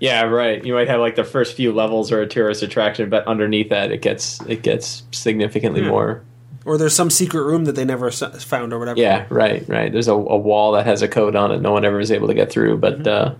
[0.00, 0.64] Yeah, right.
[0.64, 3.92] You might have like the first few levels are a tourist attraction, but underneath that,
[3.92, 6.22] it gets it gets significantly more.
[6.64, 8.98] or there's some secret room that they never s- found or whatever.
[8.98, 9.92] Yeah, right, right.
[9.92, 11.60] There's a, a wall that has a code on it.
[11.60, 13.34] No one ever is able to get through, but uh,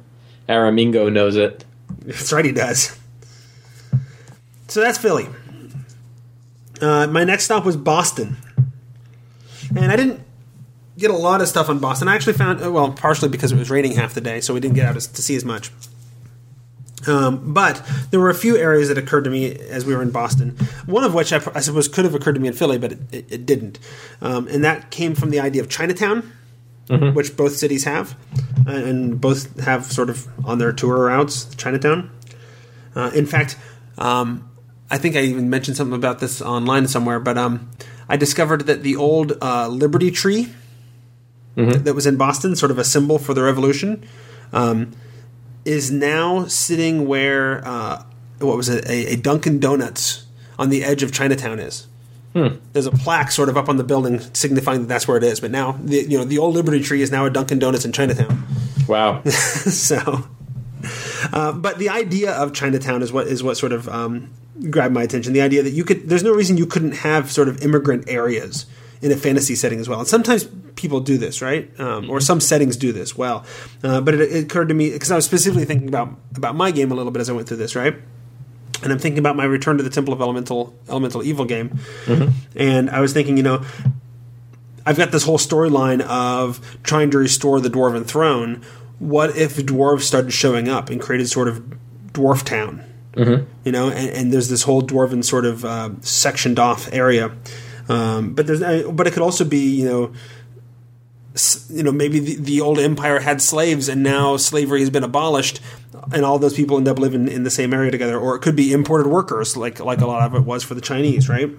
[0.48, 1.64] Aramingo knows it.
[2.04, 2.96] That's right, he does.
[4.68, 5.26] So that's Philly.
[6.80, 8.36] Uh, my next stop was Boston,
[9.76, 10.20] and I didn't
[10.98, 12.08] get a lot of stuff on Boston.
[12.08, 14.74] I actually found, well, partially because it was raining half the day, so we didn't
[14.74, 15.70] get out to see as much.
[17.06, 20.10] Um, but there were a few areas that occurred to me as we were in
[20.10, 20.50] Boston.
[20.86, 22.98] One of which I, I suppose could have occurred to me in Philly, but it,
[23.12, 23.78] it, it didn't.
[24.20, 26.32] Um, and that came from the idea of Chinatown,
[27.14, 28.16] which both cities have,
[28.66, 32.10] uh, and both have sort of on their tour routes Chinatown.
[32.94, 33.56] Uh, in fact,
[33.98, 34.48] um,
[34.90, 37.70] I think I even mentioned something about this online somewhere, but um,
[38.08, 40.52] I discovered that the old uh, Liberty Tree
[41.54, 44.04] that was in Boston, sort of a symbol for the revolution,
[44.52, 44.92] um,
[45.64, 48.04] is now sitting where uh,
[48.38, 50.24] what was it, a, a Dunkin' Donuts
[50.58, 51.86] on the edge of Chinatown is.
[52.72, 55.40] There's a plaque sort of up on the building signifying that that's where it is.
[55.40, 57.92] But now, the, you know, the old Liberty Tree is now a Dunkin' Donuts in
[57.92, 58.46] Chinatown.
[58.88, 59.22] Wow.
[59.24, 60.28] so,
[61.32, 64.30] uh, but the idea of Chinatown is what is what sort of um,
[64.70, 65.32] grabbed my attention.
[65.32, 68.66] The idea that you could, there's no reason you couldn't have sort of immigrant areas
[69.02, 69.98] in a fantasy setting as well.
[69.98, 71.68] And sometimes people do this, right?
[71.80, 73.44] Um, or some settings do this well.
[73.82, 76.70] Uh, but it, it occurred to me because I was specifically thinking about about my
[76.70, 77.94] game a little bit as I went through this, right?
[78.82, 81.78] And I'm thinking about my Return to the Temple of Elemental Elemental Evil game,
[82.56, 83.64] and I was thinking, you know,
[84.84, 88.62] I've got this whole storyline of trying to restore the dwarven throne.
[88.98, 91.62] What if dwarves started showing up and created sort of
[92.12, 92.84] dwarf town?
[93.14, 93.44] Mm-hmm.
[93.64, 97.30] You know, and, and there's this whole dwarven sort of uh, sectioned off area.
[97.88, 100.12] Um, but there's, uh, but it could also be, you know,
[101.70, 105.60] you know, maybe the, the old empire had slaves and now slavery has been abolished,
[106.12, 108.18] and all those people end up living in the same area together.
[108.18, 110.80] Or it could be imported workers, like like a lot of it was for the
[110.80, 111.50] Chinese, right?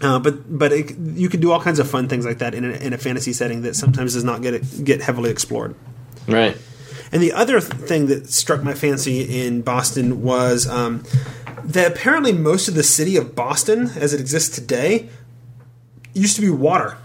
[0.00, 2.64] Uh, but but it, you could do all kinds of fun things like that in
[2.64, 5.74] a, in a fantasy setting that sometimes does not get get heavily explored.
[6.26, 6.56] right.
[7.12, 11.04] And the other thing that struck my fancy in Boston was um,
[11.62, 15.10] that apparently most of the city of Boston, as it exists today,
[16.14, 16.96] used to be water.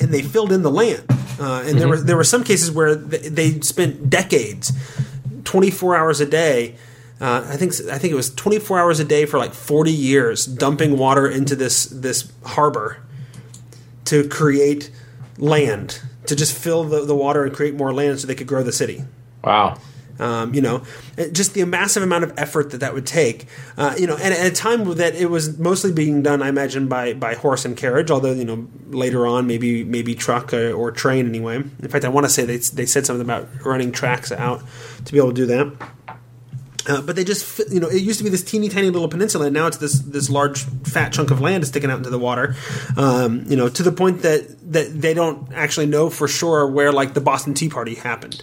[0.00, 1.04] And they filled in the land.
[1.40, 4.72] Uh, and there were there were some cases where th- they spent decades,
[5.44, 6.76] twenty four hours a day.
[7.20, 9.92] Uh, I think I think it was twenty four hours a day for like forty
[9.92, 12.98] years, dumping water into this this harbor
[14.06, 14.90] to create
[15.36, 18.62] land to just fill the, the water and create more land so they could grow
[18.62, 19.04] the city.
[19.44, 19.78] Wow.
[20.18, 20.82] Um, you know,
[21.32, 23.46] just the massive amount of effort that that would take.
[23.76, 26.88] Uh, you know, and at a time that it was mostly being done, I imagine
[26.88, 28.10] by by horse and carriage.
[28.10, 31.56] Although you know later on, maybe maybe truck or, or train anyway.
[31.56, 34.62] In fact, I want to say they they said something about running tracks out
[35.04, 35.90] to be able to do that.
[36.88, 39.46] Uh, but they just, you know, it used to be this teeny tiny little peninsula,
[39.46, 42.56] and now it's this this large fat chunk of land sticking out into the water.
[42.96, 46.90] Um, you know, to the point that that they don't actually know for sure where
[46.90, 48.42] like the Boston Tea Party happened.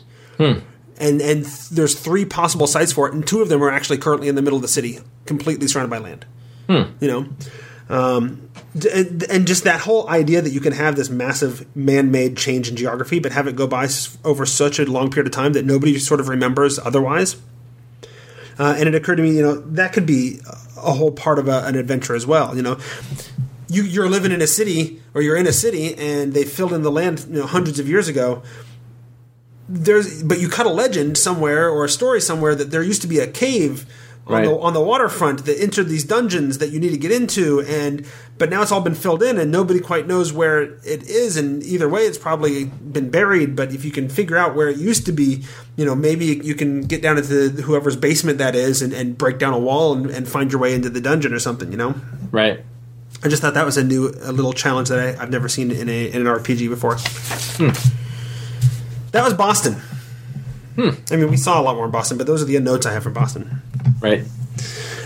[0.97, 3.97] And and th- there's three possible sites for it, and two of them are actually
[3.97, 6.25] currently in the middle of the city, completely surrounded by land.
[6.99, 7.27] You know,
[7.89, 8.49] um,
[8.91, 12.75] and, and just that whole idea that you can have this massive man-made change in
[12.75, 13.87] geography, but have it go by
[14.23, 17.35] over such a long period of time that nobody sort of remembers otherwise.
[18.57, 20.39] Uh, and it occurred to me, you know, that could be
[20.77, 22.55] a whole part of a, an adventure as well.
[22.55, 22.79] You know,
[23.67, 26.81] you, you're living in a city, or you're in a city, and they filled in
[26.81, 28.41] the land, you know, hundreds of years ago.
[29.67, 33.07] There's, but you cut a legend somewhere or a story somewhere that there used to
[33.07, 33.85] be a cave
[34.27, 37.61] on the on the waterfront that entered these dungeons that you need to get into,
[37.61, 38.05] and
[38.39, 41.37] but now it's all been filled in, and nobody quite knows where it is.
[41.37, 43.55] And either way, it's probably been buried.
[43.55, 45.43] But if you can figure out where it used to be,
[45.75, 49.37] you know, maybe you can get down into whoever's basement that is, and, and break
[49.37, 51.71] down a wall and, and find your way into the dungeon or something.
[51.71, 51.95] You know,
[52.31, 52.61] Right.
[53.23, 55.71] I just thought that was a new, a little challenge that I, I've never seen
[55.71, 56.95] in a in an RPG before.
[56.97, 58.04] Hmm.
[59.15, 59.77] That was Boston.
[61.09, 62.91] I mean, we saw a lot more in Boston, but those are the notes I
[62.91, 63.61] have from Boston.
[64.01, 64.25] Right.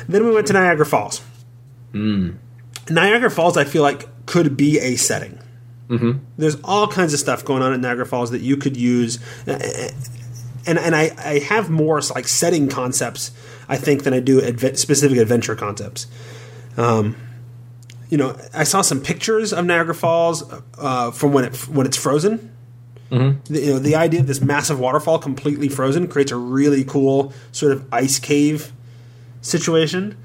[0.08, 1.22] Then we went to Niagara Falls.
[2.90, 5.38] Niagara Falls, I feel like, could be a setting.
[5.90, 6.24] Mm-hmm.
[6.40, 10.80] There's all kinds of stuff going on at Niagara Falls that you could use, and
[10.80, 13.30] and I, I have more like setting concepts,
[13.68, 16.08] I think, than I do adve- specific adventure concepts.
[16.78, 17.16] Um,
[18.10, 21.98] you know, I saw some pictures of Niagara Falls uh, from when it when it's
[21.98, 22.56] frozen.
[23.46, 27.34] The, you know, the idea of this massive waterfall completely frozen creates a really cool
[27.52, 28.72] sort of ice cave
[29.42, 30.16] situation.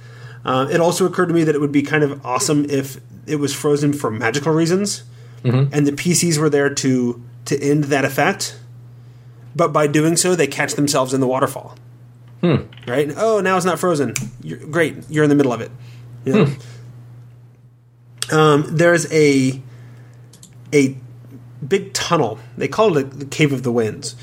[0.45, 3.37] Uh, it also occurred to me that it would be kind of awesome if it
[3.37, 5.05] was frozen for magical reasons,
[5.73, 8.59] and the PCs were there to to end that effect.
[9.57, 11.77] But by doing so, they catch themselves in the waterfall.
[12.87, 13.11] Right?
[13.17, 14.13] Oh, now it's not frozen.
[14.43, 15.71] You're, great, you're in the middle of it.
[16.27, 16.33] You
[18.31, 18.39] know?
[18.39, 19.63] um, there's a
[20.75, 20.97] a
[21.69, 22.39] big tunnel.
[22.57, 24.17] They call it the Cave of the Winds,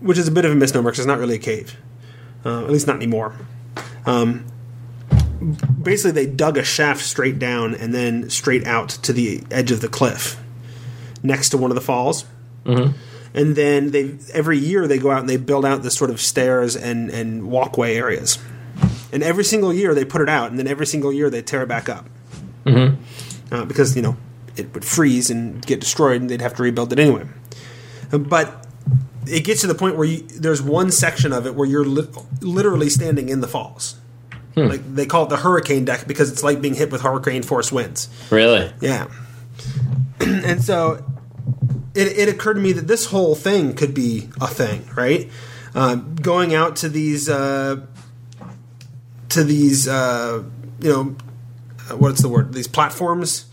[0.00, 1.76] which is a bit of a misnomer because it's not really a cave,
[2.44, 3.34] uh, at least not anymore.
[4.06, 4.46] Um,
[5.82, 9.80] basically, they dug a shaft straight down and then straight out to the edge of
[9.80, 10.40] the cliff,
[11.22, 12.24] next to one of the falls.
[13.34, 16.20] And then they every year they go out and they build out this sort of
[16.20, 18.38] stairs and and walkway areas.
[19.12, 21.62] And every single year they put it out, and then every single year they tear
[21.62, 22.06] it back up
[23.50, 24.16] uh, because you know
[24.58, 27.26] it would freeze and get destroyed, and they'd have to rebuild it anyway.
[28.12, 28.66] Uh, But
[29.26, 32.08] it gets to the point where you, there's one section of it where you're li-
[32.40, 33.96] literally standing in the falls.
[34.56, 37.70] Like they call it the hurricane deck because it's like being hit with hurricane force
[37.70, 38.08] winds.
[38.28, 38.72] Really.
[38.80, 39.06] Yeah.
[40.20, 41.04] and so
[41.94, 45.30] it, it occurred to me that this whole thing could be a thing, right?
[45.76, 47.86] Um, going out to these uh,
[49.28, 50.42] to these uh,
[50.80, 51.14] you know
[51.88, 52.52] uh, what's the word?
[52.52, 53.47] These platforms.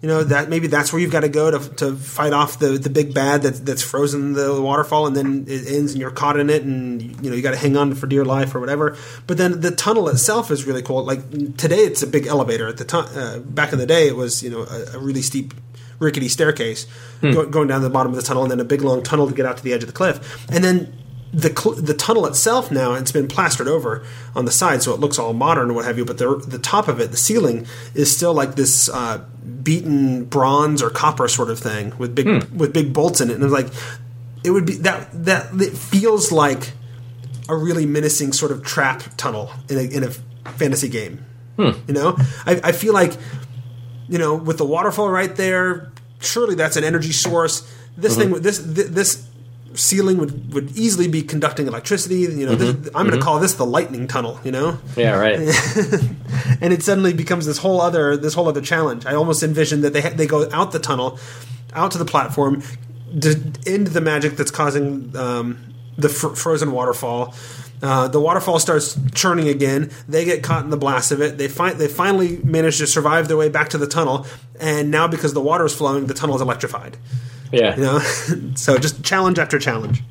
[0.00, 2.78] You know that maybe that's where you've got to go to, to fight off the,
[2.78, 6.38] the big bad that's that's frozen the waterfall, and then it ends and you're caught
[6.38, 8.96] in it, and you know you got to hang on for dear life or whatever.
[9.26, 11.02] But then the tunnel itself is really cool.
[11.02, 12.68] Like today, it's a big elevator.
[12.68, 15.22] At the time, uh, back in the day, it was you know a, a really
[15.22, 15.52] steep
[15.98, 16.86] rickety staircase
[17.20, 19.26] go, going down to the bottom of the tunnel, and then a big long tunnel
[19.26, 20.96] to get out to the edge of the cliff, and then
[21.32, 25.00] the cl- the tunnel itself now it's been plastered over on the side, so it
[25.00, 26.04] looks all modern and what have you.
[26.04, 29.24] But the the top of it, the ceiling, is still like this uh,
[29.62, 32.56] beaten bronze or copper sort of thing with big hmm.
[32.56, 33.68] with big bolts in it, and it's like
[34.44, 36.72] it would be that that it feels like
[37.48, 40.10] a really menacing sort of trap tunnel in a in a
[40.52, 41.24] fantasy game.
[41.56, 41.70] Hmm.
[41.86, 43.12] You know, I, I feel like
[44.08, 47.70] you know with the waterfall right there, surely that's an energy source.
[47.96, 48.34] This mm-hmm.
[48.34, 49.27] thing, this this
[49.78, 52.20] ceiling would would easily be conducting electricity.
[52.20, 54.40] You know, this, I'm going to call this the lightning tunnel.
[54.44, 55.16] You know, Yeah.
[55.16, 55.38] Right.
[56.60, 59.06] and it suddenly becomes this whole other this whole other challenge.
[59.06, 61.18] I almost envision that they ha- they go out the tunnel,
[61.72, 62.62] out to the platform,
[63.20, 67.34] to end the magic that's causing um, the fr- frozen waterfall.
[67.80, 69.88] Uh, the waterfall starts churning again.
[70.08, 71.38] They get caught in the blast of it.
[71.38, 74.26] They find they finally manage to survive their way back to the tunnel,
[74.58, 76.96] and now because the water is flowing, the tunnel is electrified.
[77.52, 77.76] Yeah.
[77.76, 77.98] You know,
[78.54, 80.02] so just challenge after challenge.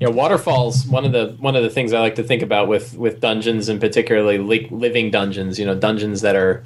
[0.00, 0.86] Yeah, waterfalls.
[0.86, 3.68] One of the one of the things I like to think about with with dungeons,
[3.68, 5.58] and particularly li- living dungeons.
[5.58, 6.64] You know, dungeons that are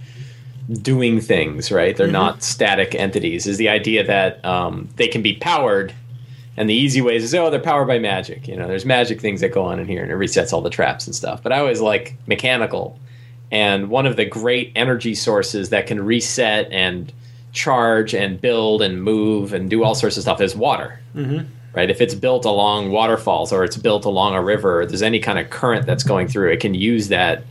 [0.81, 1.73] doing things.
[1.73, 3.49] Right, they're not static entities.
[3.49, 5.93] Is the idea that um, they can be powered,
[6.57, 8.47] and the easy ways is oh they're powered by magic.
[8.47, 10.71] You know, there's magic things that go on in here, and it resets all the
[10.71, 11.43] traps and stuff.
[11.43, 13.01] But I always like mechanical,
[13.51, 17.13] and one of the great energy sources that can reset and
[17.55, 21.01] charge and build and move and do all sorts of stuff is water
[21.75, 21.91] right?
[21.91, 25.39] If it's built along waterfalls or it's built along a river, or there's any kind
[25.41, 27.43] of current that's going through, it can use that,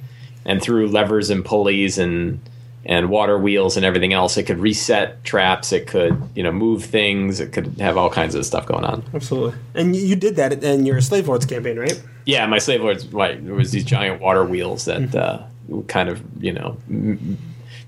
[0.45, 2.39] and through levers and pulleys and
[2.85, 5.71] and water wheels and everything else, it could reset traps.
[5.73, 7.39] It could you know move things.
[7.41, 9.03] It could have all kinds of stuff going on.
[9.13, 9.57] Absolutely.
[9.75, 12.01] And you- did that in your Slave Lords campaign, right?
[12.25, 13.05] Yeah, my slave lords.
[13.07, 15.43] Right, there was these giant water wheels that uh,
[15.87, 16.77] kind of you know.
[16.89, 17.37] m-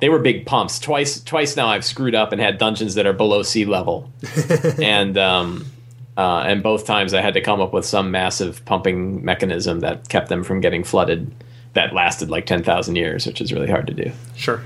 [0.06, 0.78] They were big pumps.
[0.78, 4.12] Twice, twice now I've screwed up and had dungeons that are below sea level,
[4.80, 5.66] and um,
[6.16, 10.08] uh, and both times I had to come up with some massive pumping mechanism that
[10.08, 11.34] kept them from getting flooded.
[11.74, 14.12] That lasted like ten thousand years, which is really hard to do.
[14.36, 14.62] Sure.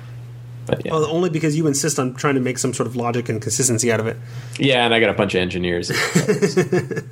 [0.65, 3.29] But yeah, Well, only because you insist on trying to make some sort of logic
[3.29, 4.17] and consistency out of it.
[4.57, 5.89] yeah, and I got a bunch of engineers.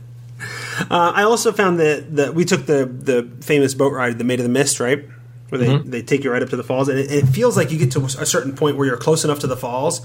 [0.91, 4.39] Uh, I also found that, that we took the, the famous boat ride, the Maid
[4.39, 5.03] of the Mist, right?
[5.49, 5.89] Where they, mm-hmm.
[5.89, 6.89] they take you right up to the falls.
[6.89, 9.39] And it, it feels like you get to a certain point where you're close enough
[9.39, 10.01] to the falls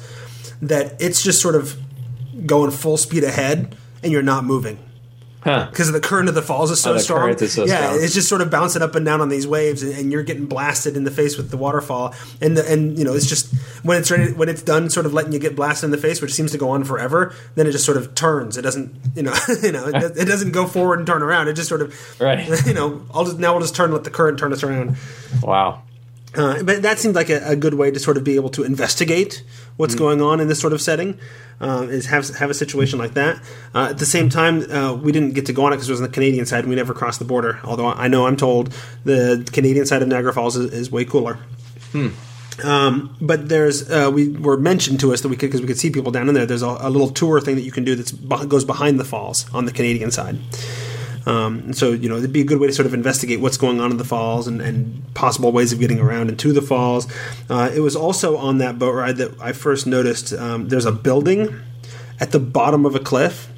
[0.61, 1.77] that it's just sort of
[2.47, 4.79] going full speed ahead and you're not moving.
[5.45, 5.67] Huh.
[5.71, 7.21] because the current of the falls is so Oh, the strong.
[7.21, 8.03] current is so yeah, strong.
[8.05, 10.47] it's just sort of bouncing up and down on these waves, and, and you're getting
[10.47, 12.15] blasted in the face with the waterfall.
[12.41, 13.53] And the, and you know, it's just
[13.83, 16.21] when it's ready, when it's done, sort of letting you get blasted in the face,
[16.23, 17.35] which seems to go on forever.
[17.55, 18.57] Then it just sort of turns.
[18.57, 21.49] It doesn't, you know, you know, it, it doesn't go forward and turn around.
[21.49, 22.49] It just sort of, Right.
[22.67, 24.97] You know, I'll just now we'll just turn, and let the current turn us around.
[25.43, 25.83] Wow.
[26.35, 28.63] Uh, but that seemed like a, a good way to sort of be able to
[28.63, 29.43] investigate
[29.77, 31.19] what's going on in this sort of setting.
[31.61, 33.37] Uh, is have have a situation like that.
[33.75, 35.93] Uh, at the same time, uh, we didn't get to go on it because it
[35.93, 36.61] was on the Canadian side.
[36.61, 37.61] and We never crossed the border.
[37.63, 38.73] Although I know I'm told
[39.05, 41.39] the Canadian side of Niagara Falls is, is way cooler.
[42.65, 45.79] Um, but there's uh, we were mentioned to us that we could because we could
[45.79, 46.47] see people down in there.
[46.47, 49.47] There's a, a little tour thing that you can do that goes behind the falls
[49.53, 50.39] on the Canadian side.
[51.27, 53.81] Um, so you know it'd be a good way to sort of investigate what's going
[53.81, 57.07] on in the falls and, and possible ways of getting around and to the falls.
[57.49, 60.33] Uh, it was also on that boat ride that I first noticed.
[60.33, 61.61] Um, there's a building
[62.21, 63.49] at the bottom of a cliff,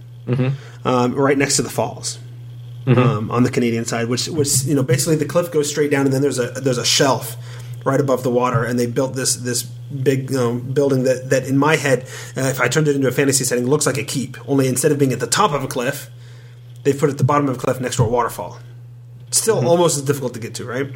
[0.85, 2.19] um, right next to the falls.
[2.87, 6.05] Um, on the Canadian side, which which you know basically the cliff goes straight down
[6.05, 7.35] and then there's a there's a shelf
[7.85, 11.47] right above the water, and they built this this big you know, building that that
[11.47, 12.03] in my head,
[12.37, 14.37] uh, if I turned it into a fantasy setting, looks like a keep.
[14.49, 16.11] Only instead of being at the top of a cliff,
[16.85, 18.59] they put it at the bottom of a cliff next to a waterfall.
[19.31, 20.91] Still almost as difficult to get to, right?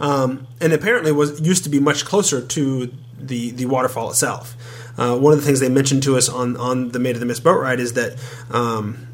[0.00, 4.56] Um, and apparently was used to be much closer to the the waterfall itself.
[4.98, 7.26] Uh, one of the things they mentioned to us on on the Maid of the
[7.26, 8.16] Mist boat ride is that
[8.50, 9.06] um,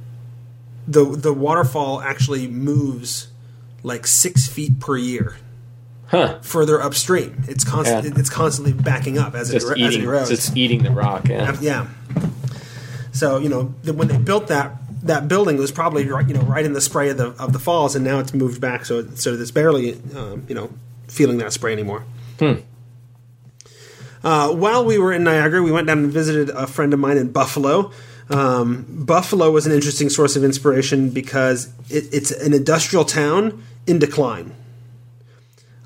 [0.89, 3.29] the the waterfall actually moves
[3.83, 5.37] like six feet per year
[6.07, 6.41] Huh.
[6.43, 7.45] further upstream.
[7.47, 8.05] It's constant.
[8.05, 8.19] Yeah.
[8.21, 10.29] It's constantly backing up as Just it as it eating, erodes.
[10.29, 11.29] just eating the rock.
[11.29, 11.57] Yeah.
[11.61, 11.87] Yeah.
[13.13, 16.43] So you know the, when they built that that building was probably right, you know
[16.43, 19.07] right in the spray of the of the falls, and now it's moved back, so
[19.15, 20.71] so it's barely um, you know
[21.09, 22.05] feeling that spray anymore.
[24.23, 27.17] Uh, while we were in Niagara, we went down and visited a friend of mine
[27.17, 27.91] in Buffalo.
[28.29, 33.99] Um, Buffalo was an interesting source of inspiration because it, it's an industrial town in
[33.99, 34.55] decline.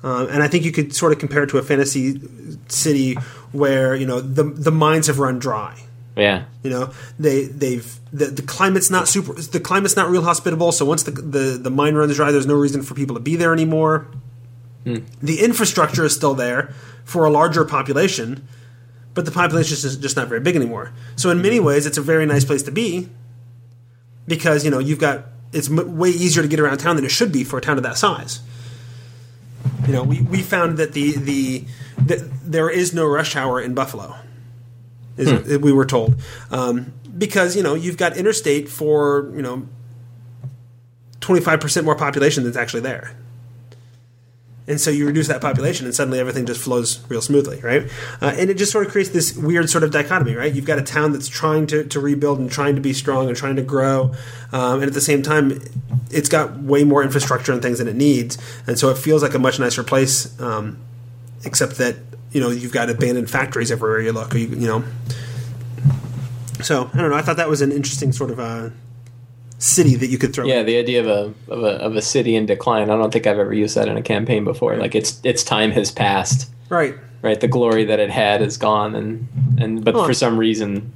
[0.03, 2.21] Um, and I think you could sort of compare it to a fantasy
[2.67, 3.15] city
[3.51, 5.79] where you know the the mines have run dry.
[6.15, 6.45] Yeah.
[6.63, 9.33] You know, they they've the, the climate's not super.
[9.33, 10.71] The climate's not real hospitable.
[10.71, 13.35] So once the the the mine runs dry, there's no reason for people to be
[13.35, 14.07] there anymore.
[14.85, 14.99] Hmm.
[15.21, 16.73] The infrastructure is still there
[17.03, 18.47] for a larger population,
[19.13, 20.93] but the population is just- not very big anymore.
[21.15, 21.65] So in many hmm.
[21.65, 23.09] ways, it's a very nice place to be
[24.27, 27.11] because you know you've got it's m- way easier to get around town than it
[27.11, 28.39] should be for a town of that size.
[29.87, 31.65] You know, we, we found that the the
[31.97, 34.15] that there is no rush hour in Buffalo
[35.17, 36.15] is we were told.
[36.51, 39.67] Um, because you know you've got interstate for you know
[41.21, 43.15] 25% more population that's actually there.
[44.67, 47.83] And so you reduce that population and suddenly everything just flows real smoothly right?
[48.19, 50.53] Uh, and it just sort of creates this weird sort of dichotomy right?
[50.53, 53.37] You've got a town that's trying to, to rebuild and trying to be strong and
[53.37, 54.13] trying to grow
[54.51, 55.61] um, and at the same time
[56.09, 58.39] it's got way more infrastructure and things than it needs.
[58.65, 60.79] And so it feels like a much nicer place um,
[61.45, 61.95] except that
[62.31, 64.33] you know you've got abandoned factories everywhere you look.
[64.33, 64.83] You, you know,
[66.61, 67.15] so I don't know.
[67.15, 68.71] I thought that was an interesting sort of a
[69.57, 70.45] city that you could throw.
[70.45, 72.89] Yeah, the idea of a, of a of a city in decline.
[72.89, 74.75] I don't think I've ever used that in a campaign before.
[74.77, 76.49] Like its its time has passed.
[76.69, 76.95] right.
[77.21, 79.27] Right, the glory that it had is gone, and
[79.59, 80.05] and but Huh.
[80.05, 80.93] for some reason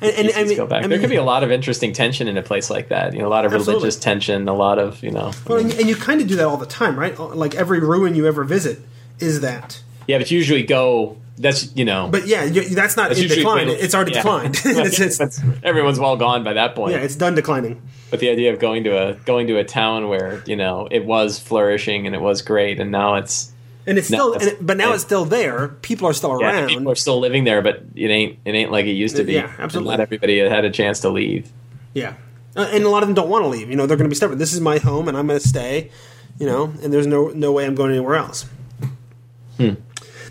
[0.00, 0.84] And, and I mean, go back.
[0.84, 3.12] I there could be a lot of interesting tension in a place like that.
[3.12, 3.74] You know, a lot of Absolutely.
[3.74, 5.32] religious tension, a lot of you know.
[5.46, 7.18] well, and, and you kind of do that all the time, right?
[7.18, 8.78] Like every ruin you ever visit
[9.18, 9.82] is that.
[10.06, 11.16] Yeah, but you usually go.
[11.36, 12.08] That's you know.
[12.08, 13.66] But yeah, you, that's not that's in decline.
[13.66, 14.22] when- It's already yeah.
[14.22, 14.60] declined.
[14.64, 16.92] it's, it's, everyone's well gone by that point.
[16.92, 17.82] yeah, it's done declining.
[18.10, 21.04] but the idea of going to a going to a town where you know it
[21.04, 23.50] was flourishing and it was great, and now it's
[23.86, 24.94] and it's No, still, and it, but now yeah.
[24.94, 25.68] it's still there.
[25.82, 26.68] People are still Yeah, around.
[26.68, 29.32] people are still living there, but it ain't it ain't like it used to be.
[29.32, 29.94] Yeah, absolutely.
[29.94, 31.50] And not everybody had a chance to leave.
[31.94, 32.14] Yeah,
[32.54, 33.68] uh, and a lot of them don't want to leave.
[33.70, 34.38] You know, they're going to be stubborn.
[34.38, 35.90] This is my home, and I'm going to stay.
[36.38, 38.46] You know, and there's no no way I'm going anywhere else.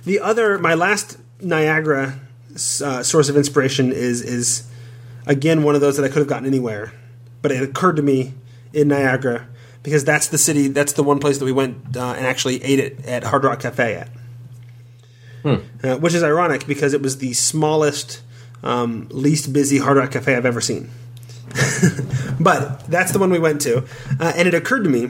[0.04, 2.20] The other, my last Niagara
[2.54, 4.68] uh, source of inspiration is is
[5.26, 6.94] again one of those that I could have gotten anywhere,
[7.42, 8.34] but it occurred to me
[8.74, 9.48] in Niagara
[9.82, 12.80] because that's the city, that's the one place that we went uh, and actually ate
[12.80, 14.10] it at Hard Rock Cafe at,
[15.84, 18.22] uh, which is ironic because it was the smallest,
[18.64, 20.90] um, least busy Hard Rock Cafe I've ever seen.
[22.40, 23.80] but that's the one we went to,
[24.20, 25.10] uh, and it occurred to me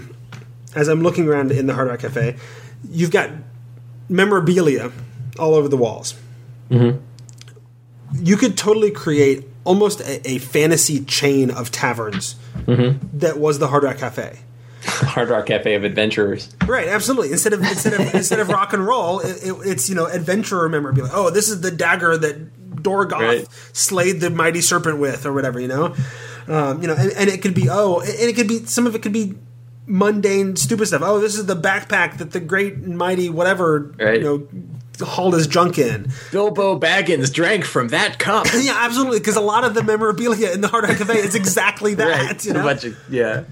[0.76, 2.36] as I'm looking around in the Hard Rock Cafe,
[2.90, 3.30] you've got
[4.14, 4.92] memorabilia
[5.40, 6.14] all over the walls.
[6.70, 12.36] You could totally create almost a, a fantasy chain of taverns
[12.68, 14.40] that was the Hard Rock Cafe.
[14.86, 16.54] Hard Rock Cafe of Adventurers.
[16.66, 17.32] Right, absolutely.
[17.32, 20.68] Instead of instead of instead of rock and roll, it, it, it's you know adventurer
[20.70, 21.12] memorabilia.
[21.14, 23.48] Oh, this is the dagger that Dorgoth Right.
[23.72, 25.60] slayed the mighty serpent with, or whatever.
[25.60, 25.96] You know,
[26.48, 28.94] um, you know, and, and it could be oh, and it could be some of
[28.94, 29.36] it could be
[29.86, 31.02] mundane, stupid stuff.
[31.04, 34.20] Oh, this is the backpack that the great and mighty whatever Right.
[34.22, 34.24] you
[35.00, 36.12] know hauled his junk in.
[36.32, 38.48] Bilbo Baggins drank from that cup.
[38.56, 39.20] Yeah, absolutely.
[39.20, 42.08] Because a lot of the memorabilia in the Hard Rock Cafe is exactly that.
[42.08, 42.46] right.
[42.46, 43.44] You A bunch of- yeah.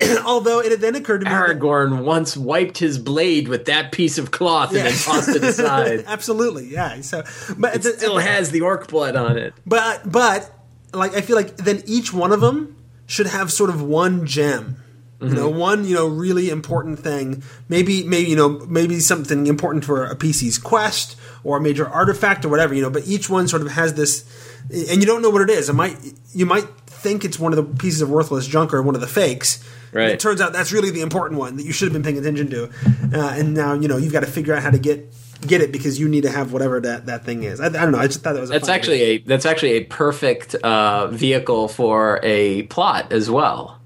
[0.24, 1.30] Although it then occurred to me.
[1.30, 5.42] that- Aragorn once wiped his blade with that piece of cloth and then tossed it
[5.44, 6.04] aside.
[6.06, 7.00] Absolutely, yeah.
[7.02, 7.22] So,
[7.58, 9.52] but It still has the orc blood on it.
[9.66, 10.50] But but
[10.94, 12.76] like I feel like then each one of them
[13.06, 14.76] should have sort of one gem.
[15.22, 17.42] You know, one you know really important thing.
[17.68, 22.44] Maybe maybe you know maybe something important for a PC's quest or a major artifact
[22.44, 22.74] or whatever.
[22.74, 24.24] You know, but each one sort of has this,
[24.70, 25.68] and you don't know what it is.
[25.68, 25.96] It might
[26.34, 29.06] you might think it's one of the pieces of worthless junk or one of the
[29.06, 29.62] fakes.
[29.92, 30.10] Right.
[30.10, 32.48] It turns out that's really the important one that you should have been paying attention
[32.50, 32.64] to,
[33.12, 35.12] uh, and now you know you've got to figure out how to get
[35.46, 37.60] get it because you need to have whatever that, that thing is.
[37.60, 37.98] I, I don't know.
[37.98, 41.68] I just thought that was a That's actually a that's actually a perfect uh, vehicle
[41.68, 43.79] for a plot as well.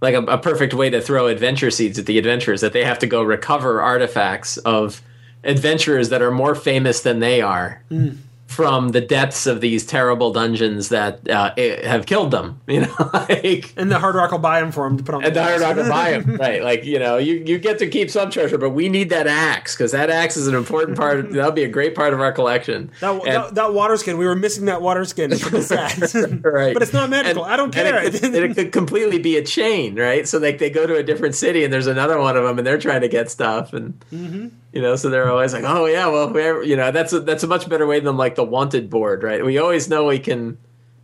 [0.00, 2.98] Like a, a perfect way to throw adventure seeds at the adventurers that they have
[3.00, 5.02] to go recover artifacts of
[5.44, 8.16] adventurers that are more famous than they are mm.
[8.54, 11.52] From the depths of these terrible dungeons that uh,
[11.84, 12.60] have killed them.
[12.74, 15.24] You know, like And the Hard Rock will buy them for him to put on.
[15.24, 15.60] and the the Hard.
[15.60, 16.62] Rock will buy them, right?
[16.62, 19.76] Like you know, you you get to keep some treasure, but we need that axe
[19.76, 21.18] because that axe is an important part.
[21.20, 22.90] Of, that'll be a great part of our collection.
[23.00, 25.32] That, And- that, that water skin, we were missing that water skin.
[25.32, 26.44] It's pretty sad.
[26.44, 26.72] right.
[26.74, 27.44] But it's not magical.
[27.44, 27.98] I don't care.
[27.98, 30.26] And it, could, and it could completely be a chain, right?
[30.26, 32.66] So like they go to a different city and there's another one of them and
[32.66, 34.48] they're trying to get stuff and Mm-hmm.
[34.74, 37.44] You know, so they're always like, oh yeah, well, whoever, you know, that's a, that's
[37.44, 39.44] a much better way than like the wanted board, right?
[39.44, 40.58] We always know we can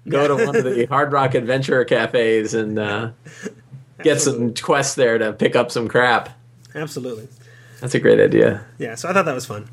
[0.09, 3.13] go to one of the Hard Rock Adventure cafes and uh,
[4.03, 6.31] get some quests there to pick up some crap.
[6.75, 7.29] Absolutely.
[7.81, 8.67] That's a great idea.
[8.79, 9.69] Yeah, so I thought that was fun.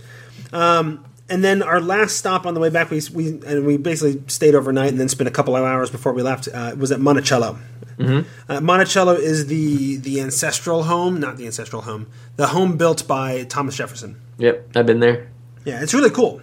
[0.53, 4.21] Um, and then our last stop on the way back, we, we and we basically
[4.27, 6.47] stayed overnight and then spent a couple of hours before we left.
[6.53, 7.57] Uh, was at Monticello.
[7.97, 8.51] Mm-hmm.
[8.51, 13.43] Uh, Monticello is the the ancestral home, not the ancestral home, the home built by
[13.43, 14.21] Thomas Jefferson.
[14.37, 15.29] Yep, I've been there.
[15.65, 16.41] Yeah, it's really cool.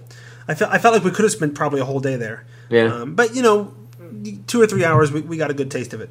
[0.49, 2.45] I felt I felt like we could have spent probably a whole day there.
[2.69, 2.93] Yeah.
[2.93, 3.73] Um, but you know,
[4.47, 6.11] two or three hours, we, we got a good taste of it.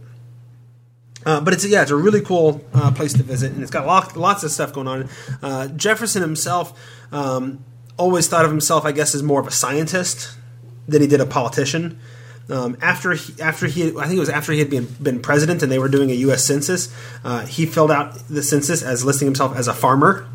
[1.26, 3.86] Uh, but it's yeah, it's a really cool uh, place to visit, and it's got
[3.86, 5.10] lots, lots of stuff going on.
[5.42, 6.78] Uh, Jefferson himself
[7.12, 7.64] um,
[7.98, 10.36] always thought of himself, I guess, as more of a scientist
[10.88, 12.00] than he did a politician.
[12.50, 15.64] Um, after he, after he, I think it was after he had been been president,
[15.64, 16.44] and they were doing a U.S.
[16.44, 16.94] census.
[17.24, 20.28] Uh, he filled out the census as listing himself as a farmer.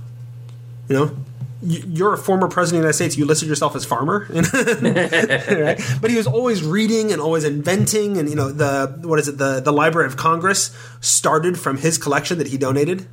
[0.88, 1.16] You know,
[1.60, 3.18] you're a former president of the United States.
[3.18, 5.80] You listed yourself as farmer, right?
[6.00, 9.36] But he was always reading and always inventing, and you know the what is it?
[9.38, 13.06] The the Library of Congress started from his collection that he donated.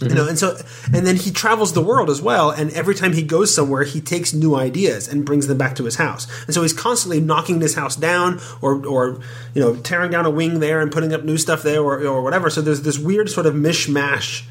[0.00, 0.56] You know, and so
[0.92, 2.50] and then he travels the world as well.
[2.50, 5.84] And every time he goes somewhere, he takes new ideas and brings them back to
[5.84, 6.26] his house.
[6.46, 9.20] And so he's constantly knocking his house down, or or
[9.54, 12.22] you know tearing down a wing there and putting up new stuff there, or or
[12.22, 12.50] whatever.
[12.50, 14.44] So there's this weird sort of mishmash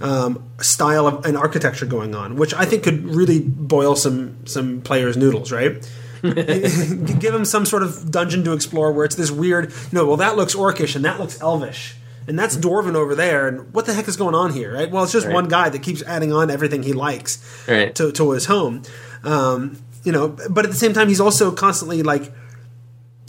[0.00, 4.80] um, style of an architecture going on, which I think could really boil some some
[4.80, 5.88] players' noodles, right?
[6.22, 10.16] Give them some sort of dungeon to explore where it's this weird, you know, well
[10.16, 11.94] that looks orcish and that looks elvish.
[12.28, 14.90] And that's dwarven over there, and what the heck is going on here, right?
[14.90, 15.34] Well, it's just Right.
[15.34, 17.94] one guy that keeps adding on everything he likes Right.
[17.94, 18.82] to, to his home,
[19.24, 20.36] um, you know.
[20.50, 22.30] But at the same time, he's also constantly like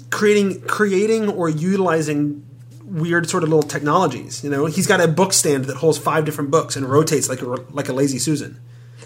[0.09, 2.43] creating, creating or utilizing
[2.83, 4.43] weird sort of little technologies.
[4.43, 7.41] You know, he's got a book stand that holds five different books and rotates like
[7.41, 8.59] a, like a lazy Susan.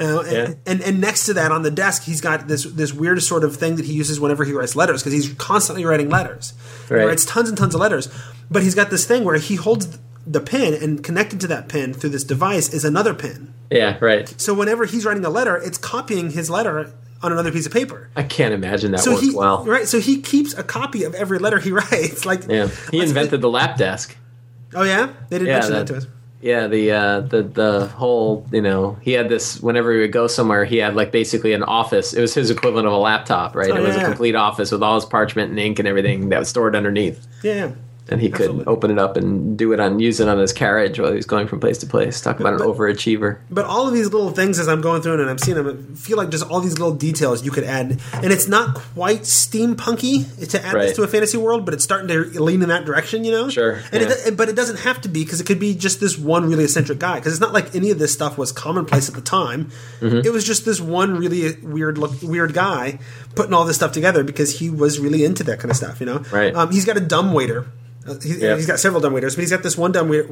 [0.00, 0.54] You know, and, Yeah.
[0.66, 3.56] and and next to that on the desk, he's got this this weird sort of
[3.56, 6.54] thing that he uses whenever he writes letters because he's constantly writing letters.
[6.88, 8.08] He writes tons and tons of letters,
[8.50, 11.94] but he's got this thing where he holds the pin, and connected to that pin
[11.94, 13.54] through this device is another pin.
[13.70, 14.28] Yeah, right.
[14.40, 16.92] So whenever he's writing a letter, it's copying his letter
[17.22, 18.10] on another piece of paper.
[18.14, 19.64] I can't imagine that So worked he well.
[19.64, 19.88] right.
[19.88, 22.24] So he keeps a copy of every letter he writes.
[22.26, 24.16] Like Yeah, he invented the lap desk.
[24.74, 26.06] Oh yeah, they didn't Yeah, mention that, that- to us.
[26.40, 30.28] Yeah, the uh, the the whole you know he had this whenever he would go
[30.28, 32.14] somewhere he had like basically an office.
[32.14, 33.70] It was his equivalent of a laptop, right?
[33.70, 34.02] Oh, it was yeah.
[34.02, 37.26] a complete office with all his parchment and ink and everything that was stored underneath,
[37.42, 37.72] Yeah.
[38.10, 38.64] And he could Absolutely.
[38.66, 41.26] open it up and do it on use it on his carriage while he was
[41.26, 42.20] going from place to place.
[42.20, 43.38] Talk about an overachiever.
[43.50, 45.88] But all of these little things as I'm going through it and I'm seeing them,
[45.92, 48.00] I feel like just all these little details you could add.
[48.14, 50.86] And it's not quite steampunky to add Right.
[50.88, 53.48] this to a fantasy world, but it's starting to lean in that direction, you know?
[53.48, 54.14] Sure, And yeah.
[54.26, 56.64] it, but it doesn't have to be because it could be just this one really
[56.64, 57.16] eccentric guy.
[57.16, 59.70] Because it's not like any of this stuff was commonplace at the time.
[60.00, 60.26] Mm-hmm.
[60.26, 62.98] It was just this one really weird look, weird guy
[63.38, 66.06] putting all this stuff together because he was really into that kind of stuff, you
[66.06, 66.18] know?
[66.32, 66.52] Right.
[66.52, 67.66] Um, he's got a dumb waiter.
[68.04, 68.56] Uh, he, Yeah.
[68.56, 70.28] He's got several dumb waiters, but he's got this one dumb waiter.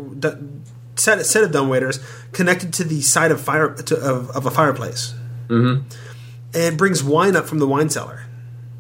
[0.97, 2.01] Set, set of dumb waiters
[2.33, 5.15] connected to the side of fire to, of, of a fireplace,
[5.47, 5.87] mm-hmm.
[6.53, 8.25] and brings wine up from the wine cellar.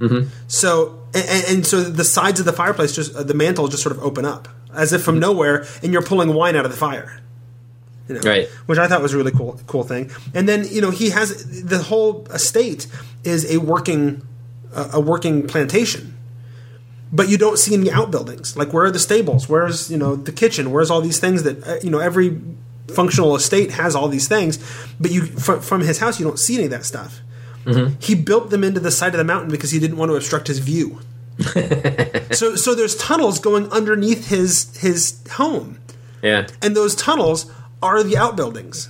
[0.00, 0.28] Mm-hmm.
[0.48, 3.94] So and, and so the sides of the fireplace just uh, the mantle just sort
[3.94, 7.20] of open up as if from nowhere, and you're pulling wine out of the fire.
[8.08, 8.48] You know, Right.
[8.66, 10.10] Which I thought was a really cool cool thing.
[10.34, 12.86] And then you know he has the whole estate
[13.24, 14.22] is a working
[14.74, 16.12] uh, a working plantation
[17.12, 18.56] but you don't see any outbuildings.
[18.56, 19.48] Like where are the stables?
[19.48, 20.72] Where's you know the kitchen?
[20.72, 22.40] Where's all these things that uh, you know every
[22.88, 24.58] functional estate has all these things,
[25.00, 27.20] but you from, from his house you don't see any of that stuff.
[27.98, 30.46] He built them into the side of the mountain because he didn't want to obstruct
[30.46, 31.00] his view.
[32.30, 35.78] so so there's tunnels going underneath his his home,
[36.22, 37.50] Yeah, and those tunnels
[37.86, 38.88] are the outbuildings.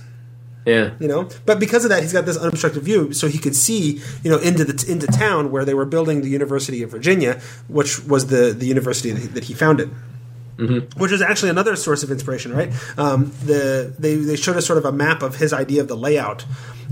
[0.67, 1.29] Yeah, you know?
[1.45, 4.37] But because of that he's got this unobstructed view so he could see you know
[4.37, 7.39] into the into town where they were building the university of virginia
[7.69, 9.89] which was the the university that he, that he founded.
[10.97, 12.73] Which is actually another source of inspiration right?
[12.97, 15.95] Um, the they, they showed us sort of a map of his idea of the
[15.95, 16.43] layout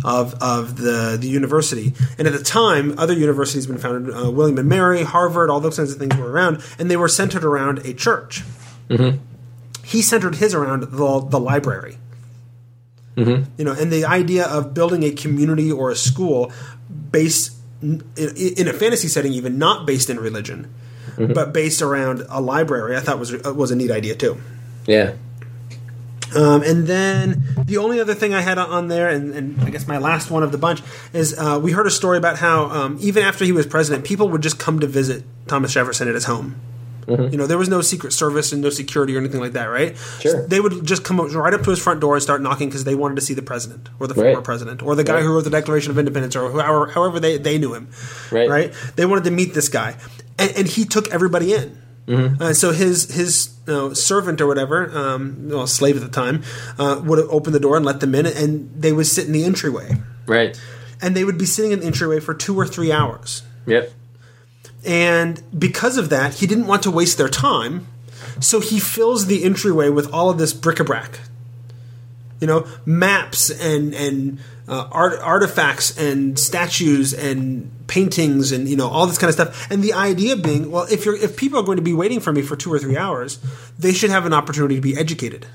[0.04, 1.94] of, of the, the university.
[2.18, 5.60] And at the time other universities had been founded uh, william and mary harvard all
[5.60, 8.44] those kinds of things were around and they were centered around a church
[9.86, 11.98] he centered his around the, the library
[13.58, 16.52] you know, and the idea of building a community or a school
[17.12, 20.74] based in, in a fantasy setting, even not based in religion,
[21.34, 24.38] but based around a library, I thought was was a neat idea too.
[24.88, 25.14] yeah.
[26.36, 29.88] Um, and then the only other thing I had on there, and, and I guess
[29.88, 30.82] my last one of the bunch,
[31.14, 34.28] is uh, we heard a story about how um, even after he was president, people
[34.30, 36.60] would just come to visit Thomas Jefferson at his home.
[37.08, 39.96] You know, there was no Secret Service and no security or anything like that, right?
[40.22, 40.48] Sure.
[40.48, 42.96] They would just come right up to his front door and start knocking because they
[42.96, 45.24] wanted to see the president or the former president or the guy Right.
[45.24, 47.90] who wrote the Declaration of Independence or however, however they, they knew him,
[48.32, 48.74] Right.
[48.96, 49.96] They wanted to meet this guy,
[50.40, 51.78] and, and he took everybody in.
[52.08, 56.44] Uh, so his his you know, servant or whatever, um, well, slave at the time,
[56.78, 59.44] uh, would open the door and let them in, and they would sit in the
[59.44, 59.90] entryway,
[60.28, 60.56] Right.
[61.02, 63.42] and they would be sitting in the entryway for two or three hours.
[63.66, 63.92] Yep.
[64.86, 67.88] And because of that, he didn't want to waste their time,
[68.40, 71.20] so he fills the entryway with all of this bric-a-brac.
[72.40, 78.88] You know, maps and and uh, art, artifacts and statues and paintings and you know
[78.88, 79.72] all this kind of stuff.
[79.72, 82.34] And the idea being, well, if you're if people are going to be waiting for
[82.34, 83.40] me for two or three hours,
[83.80, 85.48] they should have an opportunity to be educated.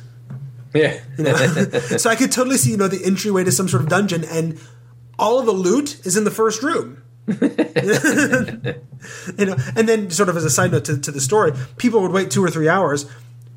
[0.74, 1.00] Yeah.
[1.98, 4.58] so I could totally see, you know, the entryway to some sort of dungeon, and
[5.18, 6.99] all of the loot is in the first room.
[9.38, 12.00] you know, and then sort of as a side note to, to the story, people
[12.02, 13.06] would wait two or three hours,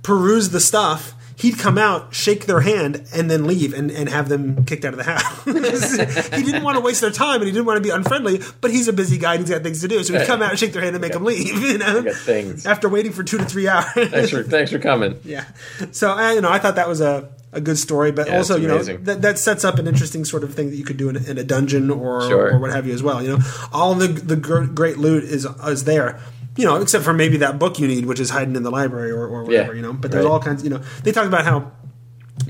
[0.03, 1.13] peruse the stuff.
[1.36, 4.94] He'd come out, shake their hand, and then leave and, and have them kicked out
[4.94, 5.44] of the house.
[6.36, 8.70] he didn't want to waste their time and he didn't want to be unfriendly, but
[8.72, 10.04] he's a busy guy and he's got things to do.
[10.04, 12.04] So he'd come out and shake their hand and make them leave, you know?
[12.14, 12.66] things.
[12.66, 13.86] After waiting for two to three hours.
[13.94, 15.20] Thanks for thanks for coming.
[15.24, 15.46] Yeah.
[15.92, 18.56] So I, you know, I thought that was a, a good story, but Yeah, also,
[18.58, 21.10] you know, that, that sets up an interesting sort of thing that you could do
[21.10, 22.54] in, a- in a dungeon or, Sure.
[22.54, 23.22] or what have you as well.
[23.24, 26.20] You know, all the the gr- great loot is is there.
[26.56, 29.12] You know, except for maybe that book you need, which is hiding in the library
[29.12, 29.74] or, or whatever.
[29.74, 30.32] Yeah, You know, but there's right.
[30.32, 30.64] all kinds.
[30.64, 31.72] You know, they talk about how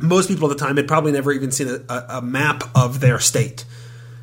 [0.01, 2.99] most people at the time had probably never even seen a, a, a map of
[2.99, 3.63] their state,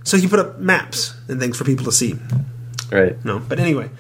[0.04, 2.14] so he put up maps and things for people to see.
[2.90, 3.22] Right.
[3.24, 3.90] No, but anyway.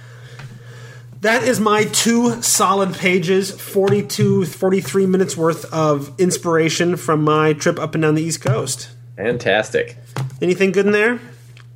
[1.22, 7.78] That is my two solid pages, 42, 43 minutes worth of inspiration from my trip
[7.78, 8.88] up and down the East Coast.
[9.16, 9.98] Fantastic.
[10.40, 11.20] Anything good in there?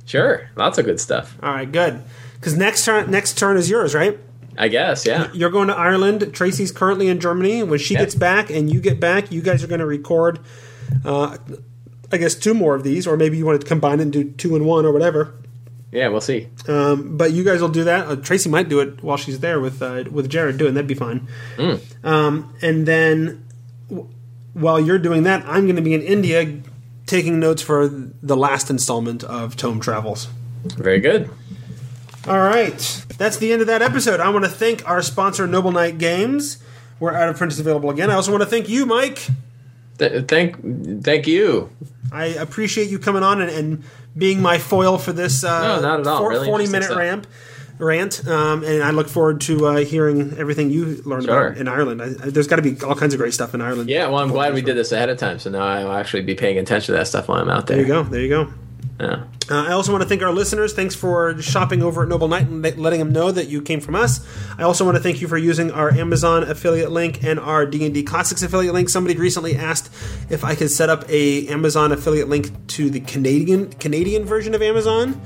[0.05, 0.49] Sure.
[0.55, 1.37] Lots of good stuff.
[1.43, 2.01] All right, good.
[2.45, 4.19] Because next turn, next turn is yours, right?
[4.55, 5.03] I guess.
[5.03, 5.31] Yeah.
[5.33, 6.29] You're going to Ireland.
[6.31, 7.63] Tracy's currently in Germany.
[7.63, 8.01] When she Yeah.
[8.01, 10.37] gets back and you get back, you guys are going to record,
[11.03, 11.37] uh,
[12.11, 14.25] I guess, two more of these, or maybe you want to combine it and do
[14.25, 15.33] two and one or whatever.
[15.91, 16.09] Yeah.
[16.09, 16.47] We'll see.
[16.67, 18.05] Um, but you guys will do that.
[18.07, 20.75] Uh, Tracy might do it while she's there with uh, with Jared doing.
[20.75, 21.27] That'd be fine.
[22.03, 23.43] Um, and then
[24.53, 26.59] while you're doing that, I'm going to be in India
[27.07, 27.87] taking notes for
[28.21, 30.27] the last installment of Tome Travels.
[30.77, 31.27] Very good.
[32.27, 34.19] All right, that's the end of that episode.
[34.19, 36.57] I want to thank our sponsor, Noble Knight Games.
[36.99, 38.09] We're Out of Print is available again.
[38.09, 39.27] I also want to thank you, Mike.
[39.99, 41.69] Th- thank, thank you.
[42.11, 43.83] I appreciate you coming on and, and
[44.17, 46.19] being my foil for this uh, No, not at all.
[46.19, 46.97] four- Really forty minute stuff.
[46.97, 47.27] ramp
[47.77, 48.25] rant.
[48.27, 51.47] Um, and I look forward to uh, hearing everything you learned Sure.
[51.49, 52.01] about in Ireland.
[52.01, 53.89] I, I, there's got to be all kinds of great stuff in Ireland.
[53.89, 56.33] Yeah, well, I'm glad we did this ahead of time, so now I'll actually be
[56.35, 57.77] paying attention to that stuff while I'm out there.
[57.77, 58.03] There you go.
[58.03, 58.53] There you go.
[58.99, 59.25] Yeah.
[59.49, 60.73] Uh, I also want to thank our listeners.
[60.73, 63.95] Thanks for shopping over at Noble Knight and letting them know that you came from
[63.95, 64.25] us.
[64.57, 68.03] I also want to thank you for using our Amazon affiliate link and our D&D
[68.03, 68.89] Classics affiliate link.
[68.89, 69.93] Somebody recently asked
[70.29, 74.61] if I could set up a Amazon affiliate link to the Canadian Canadian version of
[74.61, 75.21] Amazon,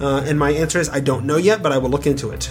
[0.00, 2.50] uh, and my answer is I don't know yet, but I will look into it.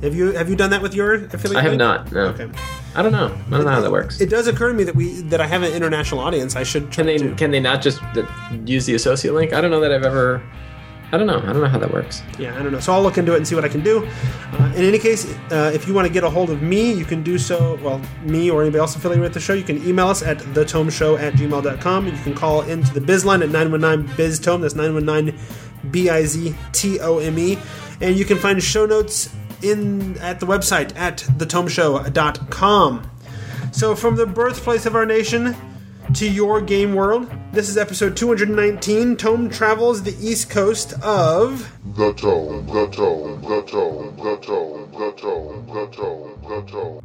[0.00, 1.52] Have you have you done that with your affiliate?
[1.52, 1.56] Hmm.
[1.56, 1.78] I have link?
[1.78, 2.12] not.
[2.12, 2.20] No.
[2.28, 2.50] Okay.
[2.96, 3.26] I don't know.
[3.26, 4.20] I don't know how that works.
[4.20, 6.54] It does occur to me that we that I have an international audience.
[6.56, 8.24] I should Can they to- can they not just uh,
[8.64, 9.52] use the associate link?
[9.52, 10.42] I don't know that I've ever.
[11.12, 11.38] I don't know.
[11.38, 12.22] I don't know how that works.
[12.38, 12.80] Yeah, I don't know.
[12.80, 14.04] So I'll look into it and see what I can do.
[14.52, 17.04] Uh, in any case, uh, if you want to get a hold of me, you
[17.04, 17.78] can do so.
[17.82, 21.18] Well, me or anybody else affiliated with the show, you can email us at thetomeshow
[21.20, 22.06] at gmail.com.
[22.06, 24.60] You can call into the biz line at 919 biz tome.
[24.62, 25.38] That's 919
[25.92, 27.58] B I Z T O M E.
[28.00, 29.32] And you can find show notes
[29.64, 33.10] in at the website at thetomeshow.com.
[33.72, 35.56] So, from the birthplace of our nation
[36.14, 39.16] to your game world, this is episode 219.
[39.16, 41.72] Tome travels the east coast of.
[41.96, 47.00] The tone, the tone, the tone, the tone, the tone, the tone, the tone.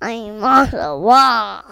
[0.00, 1.62] I'm on the wall.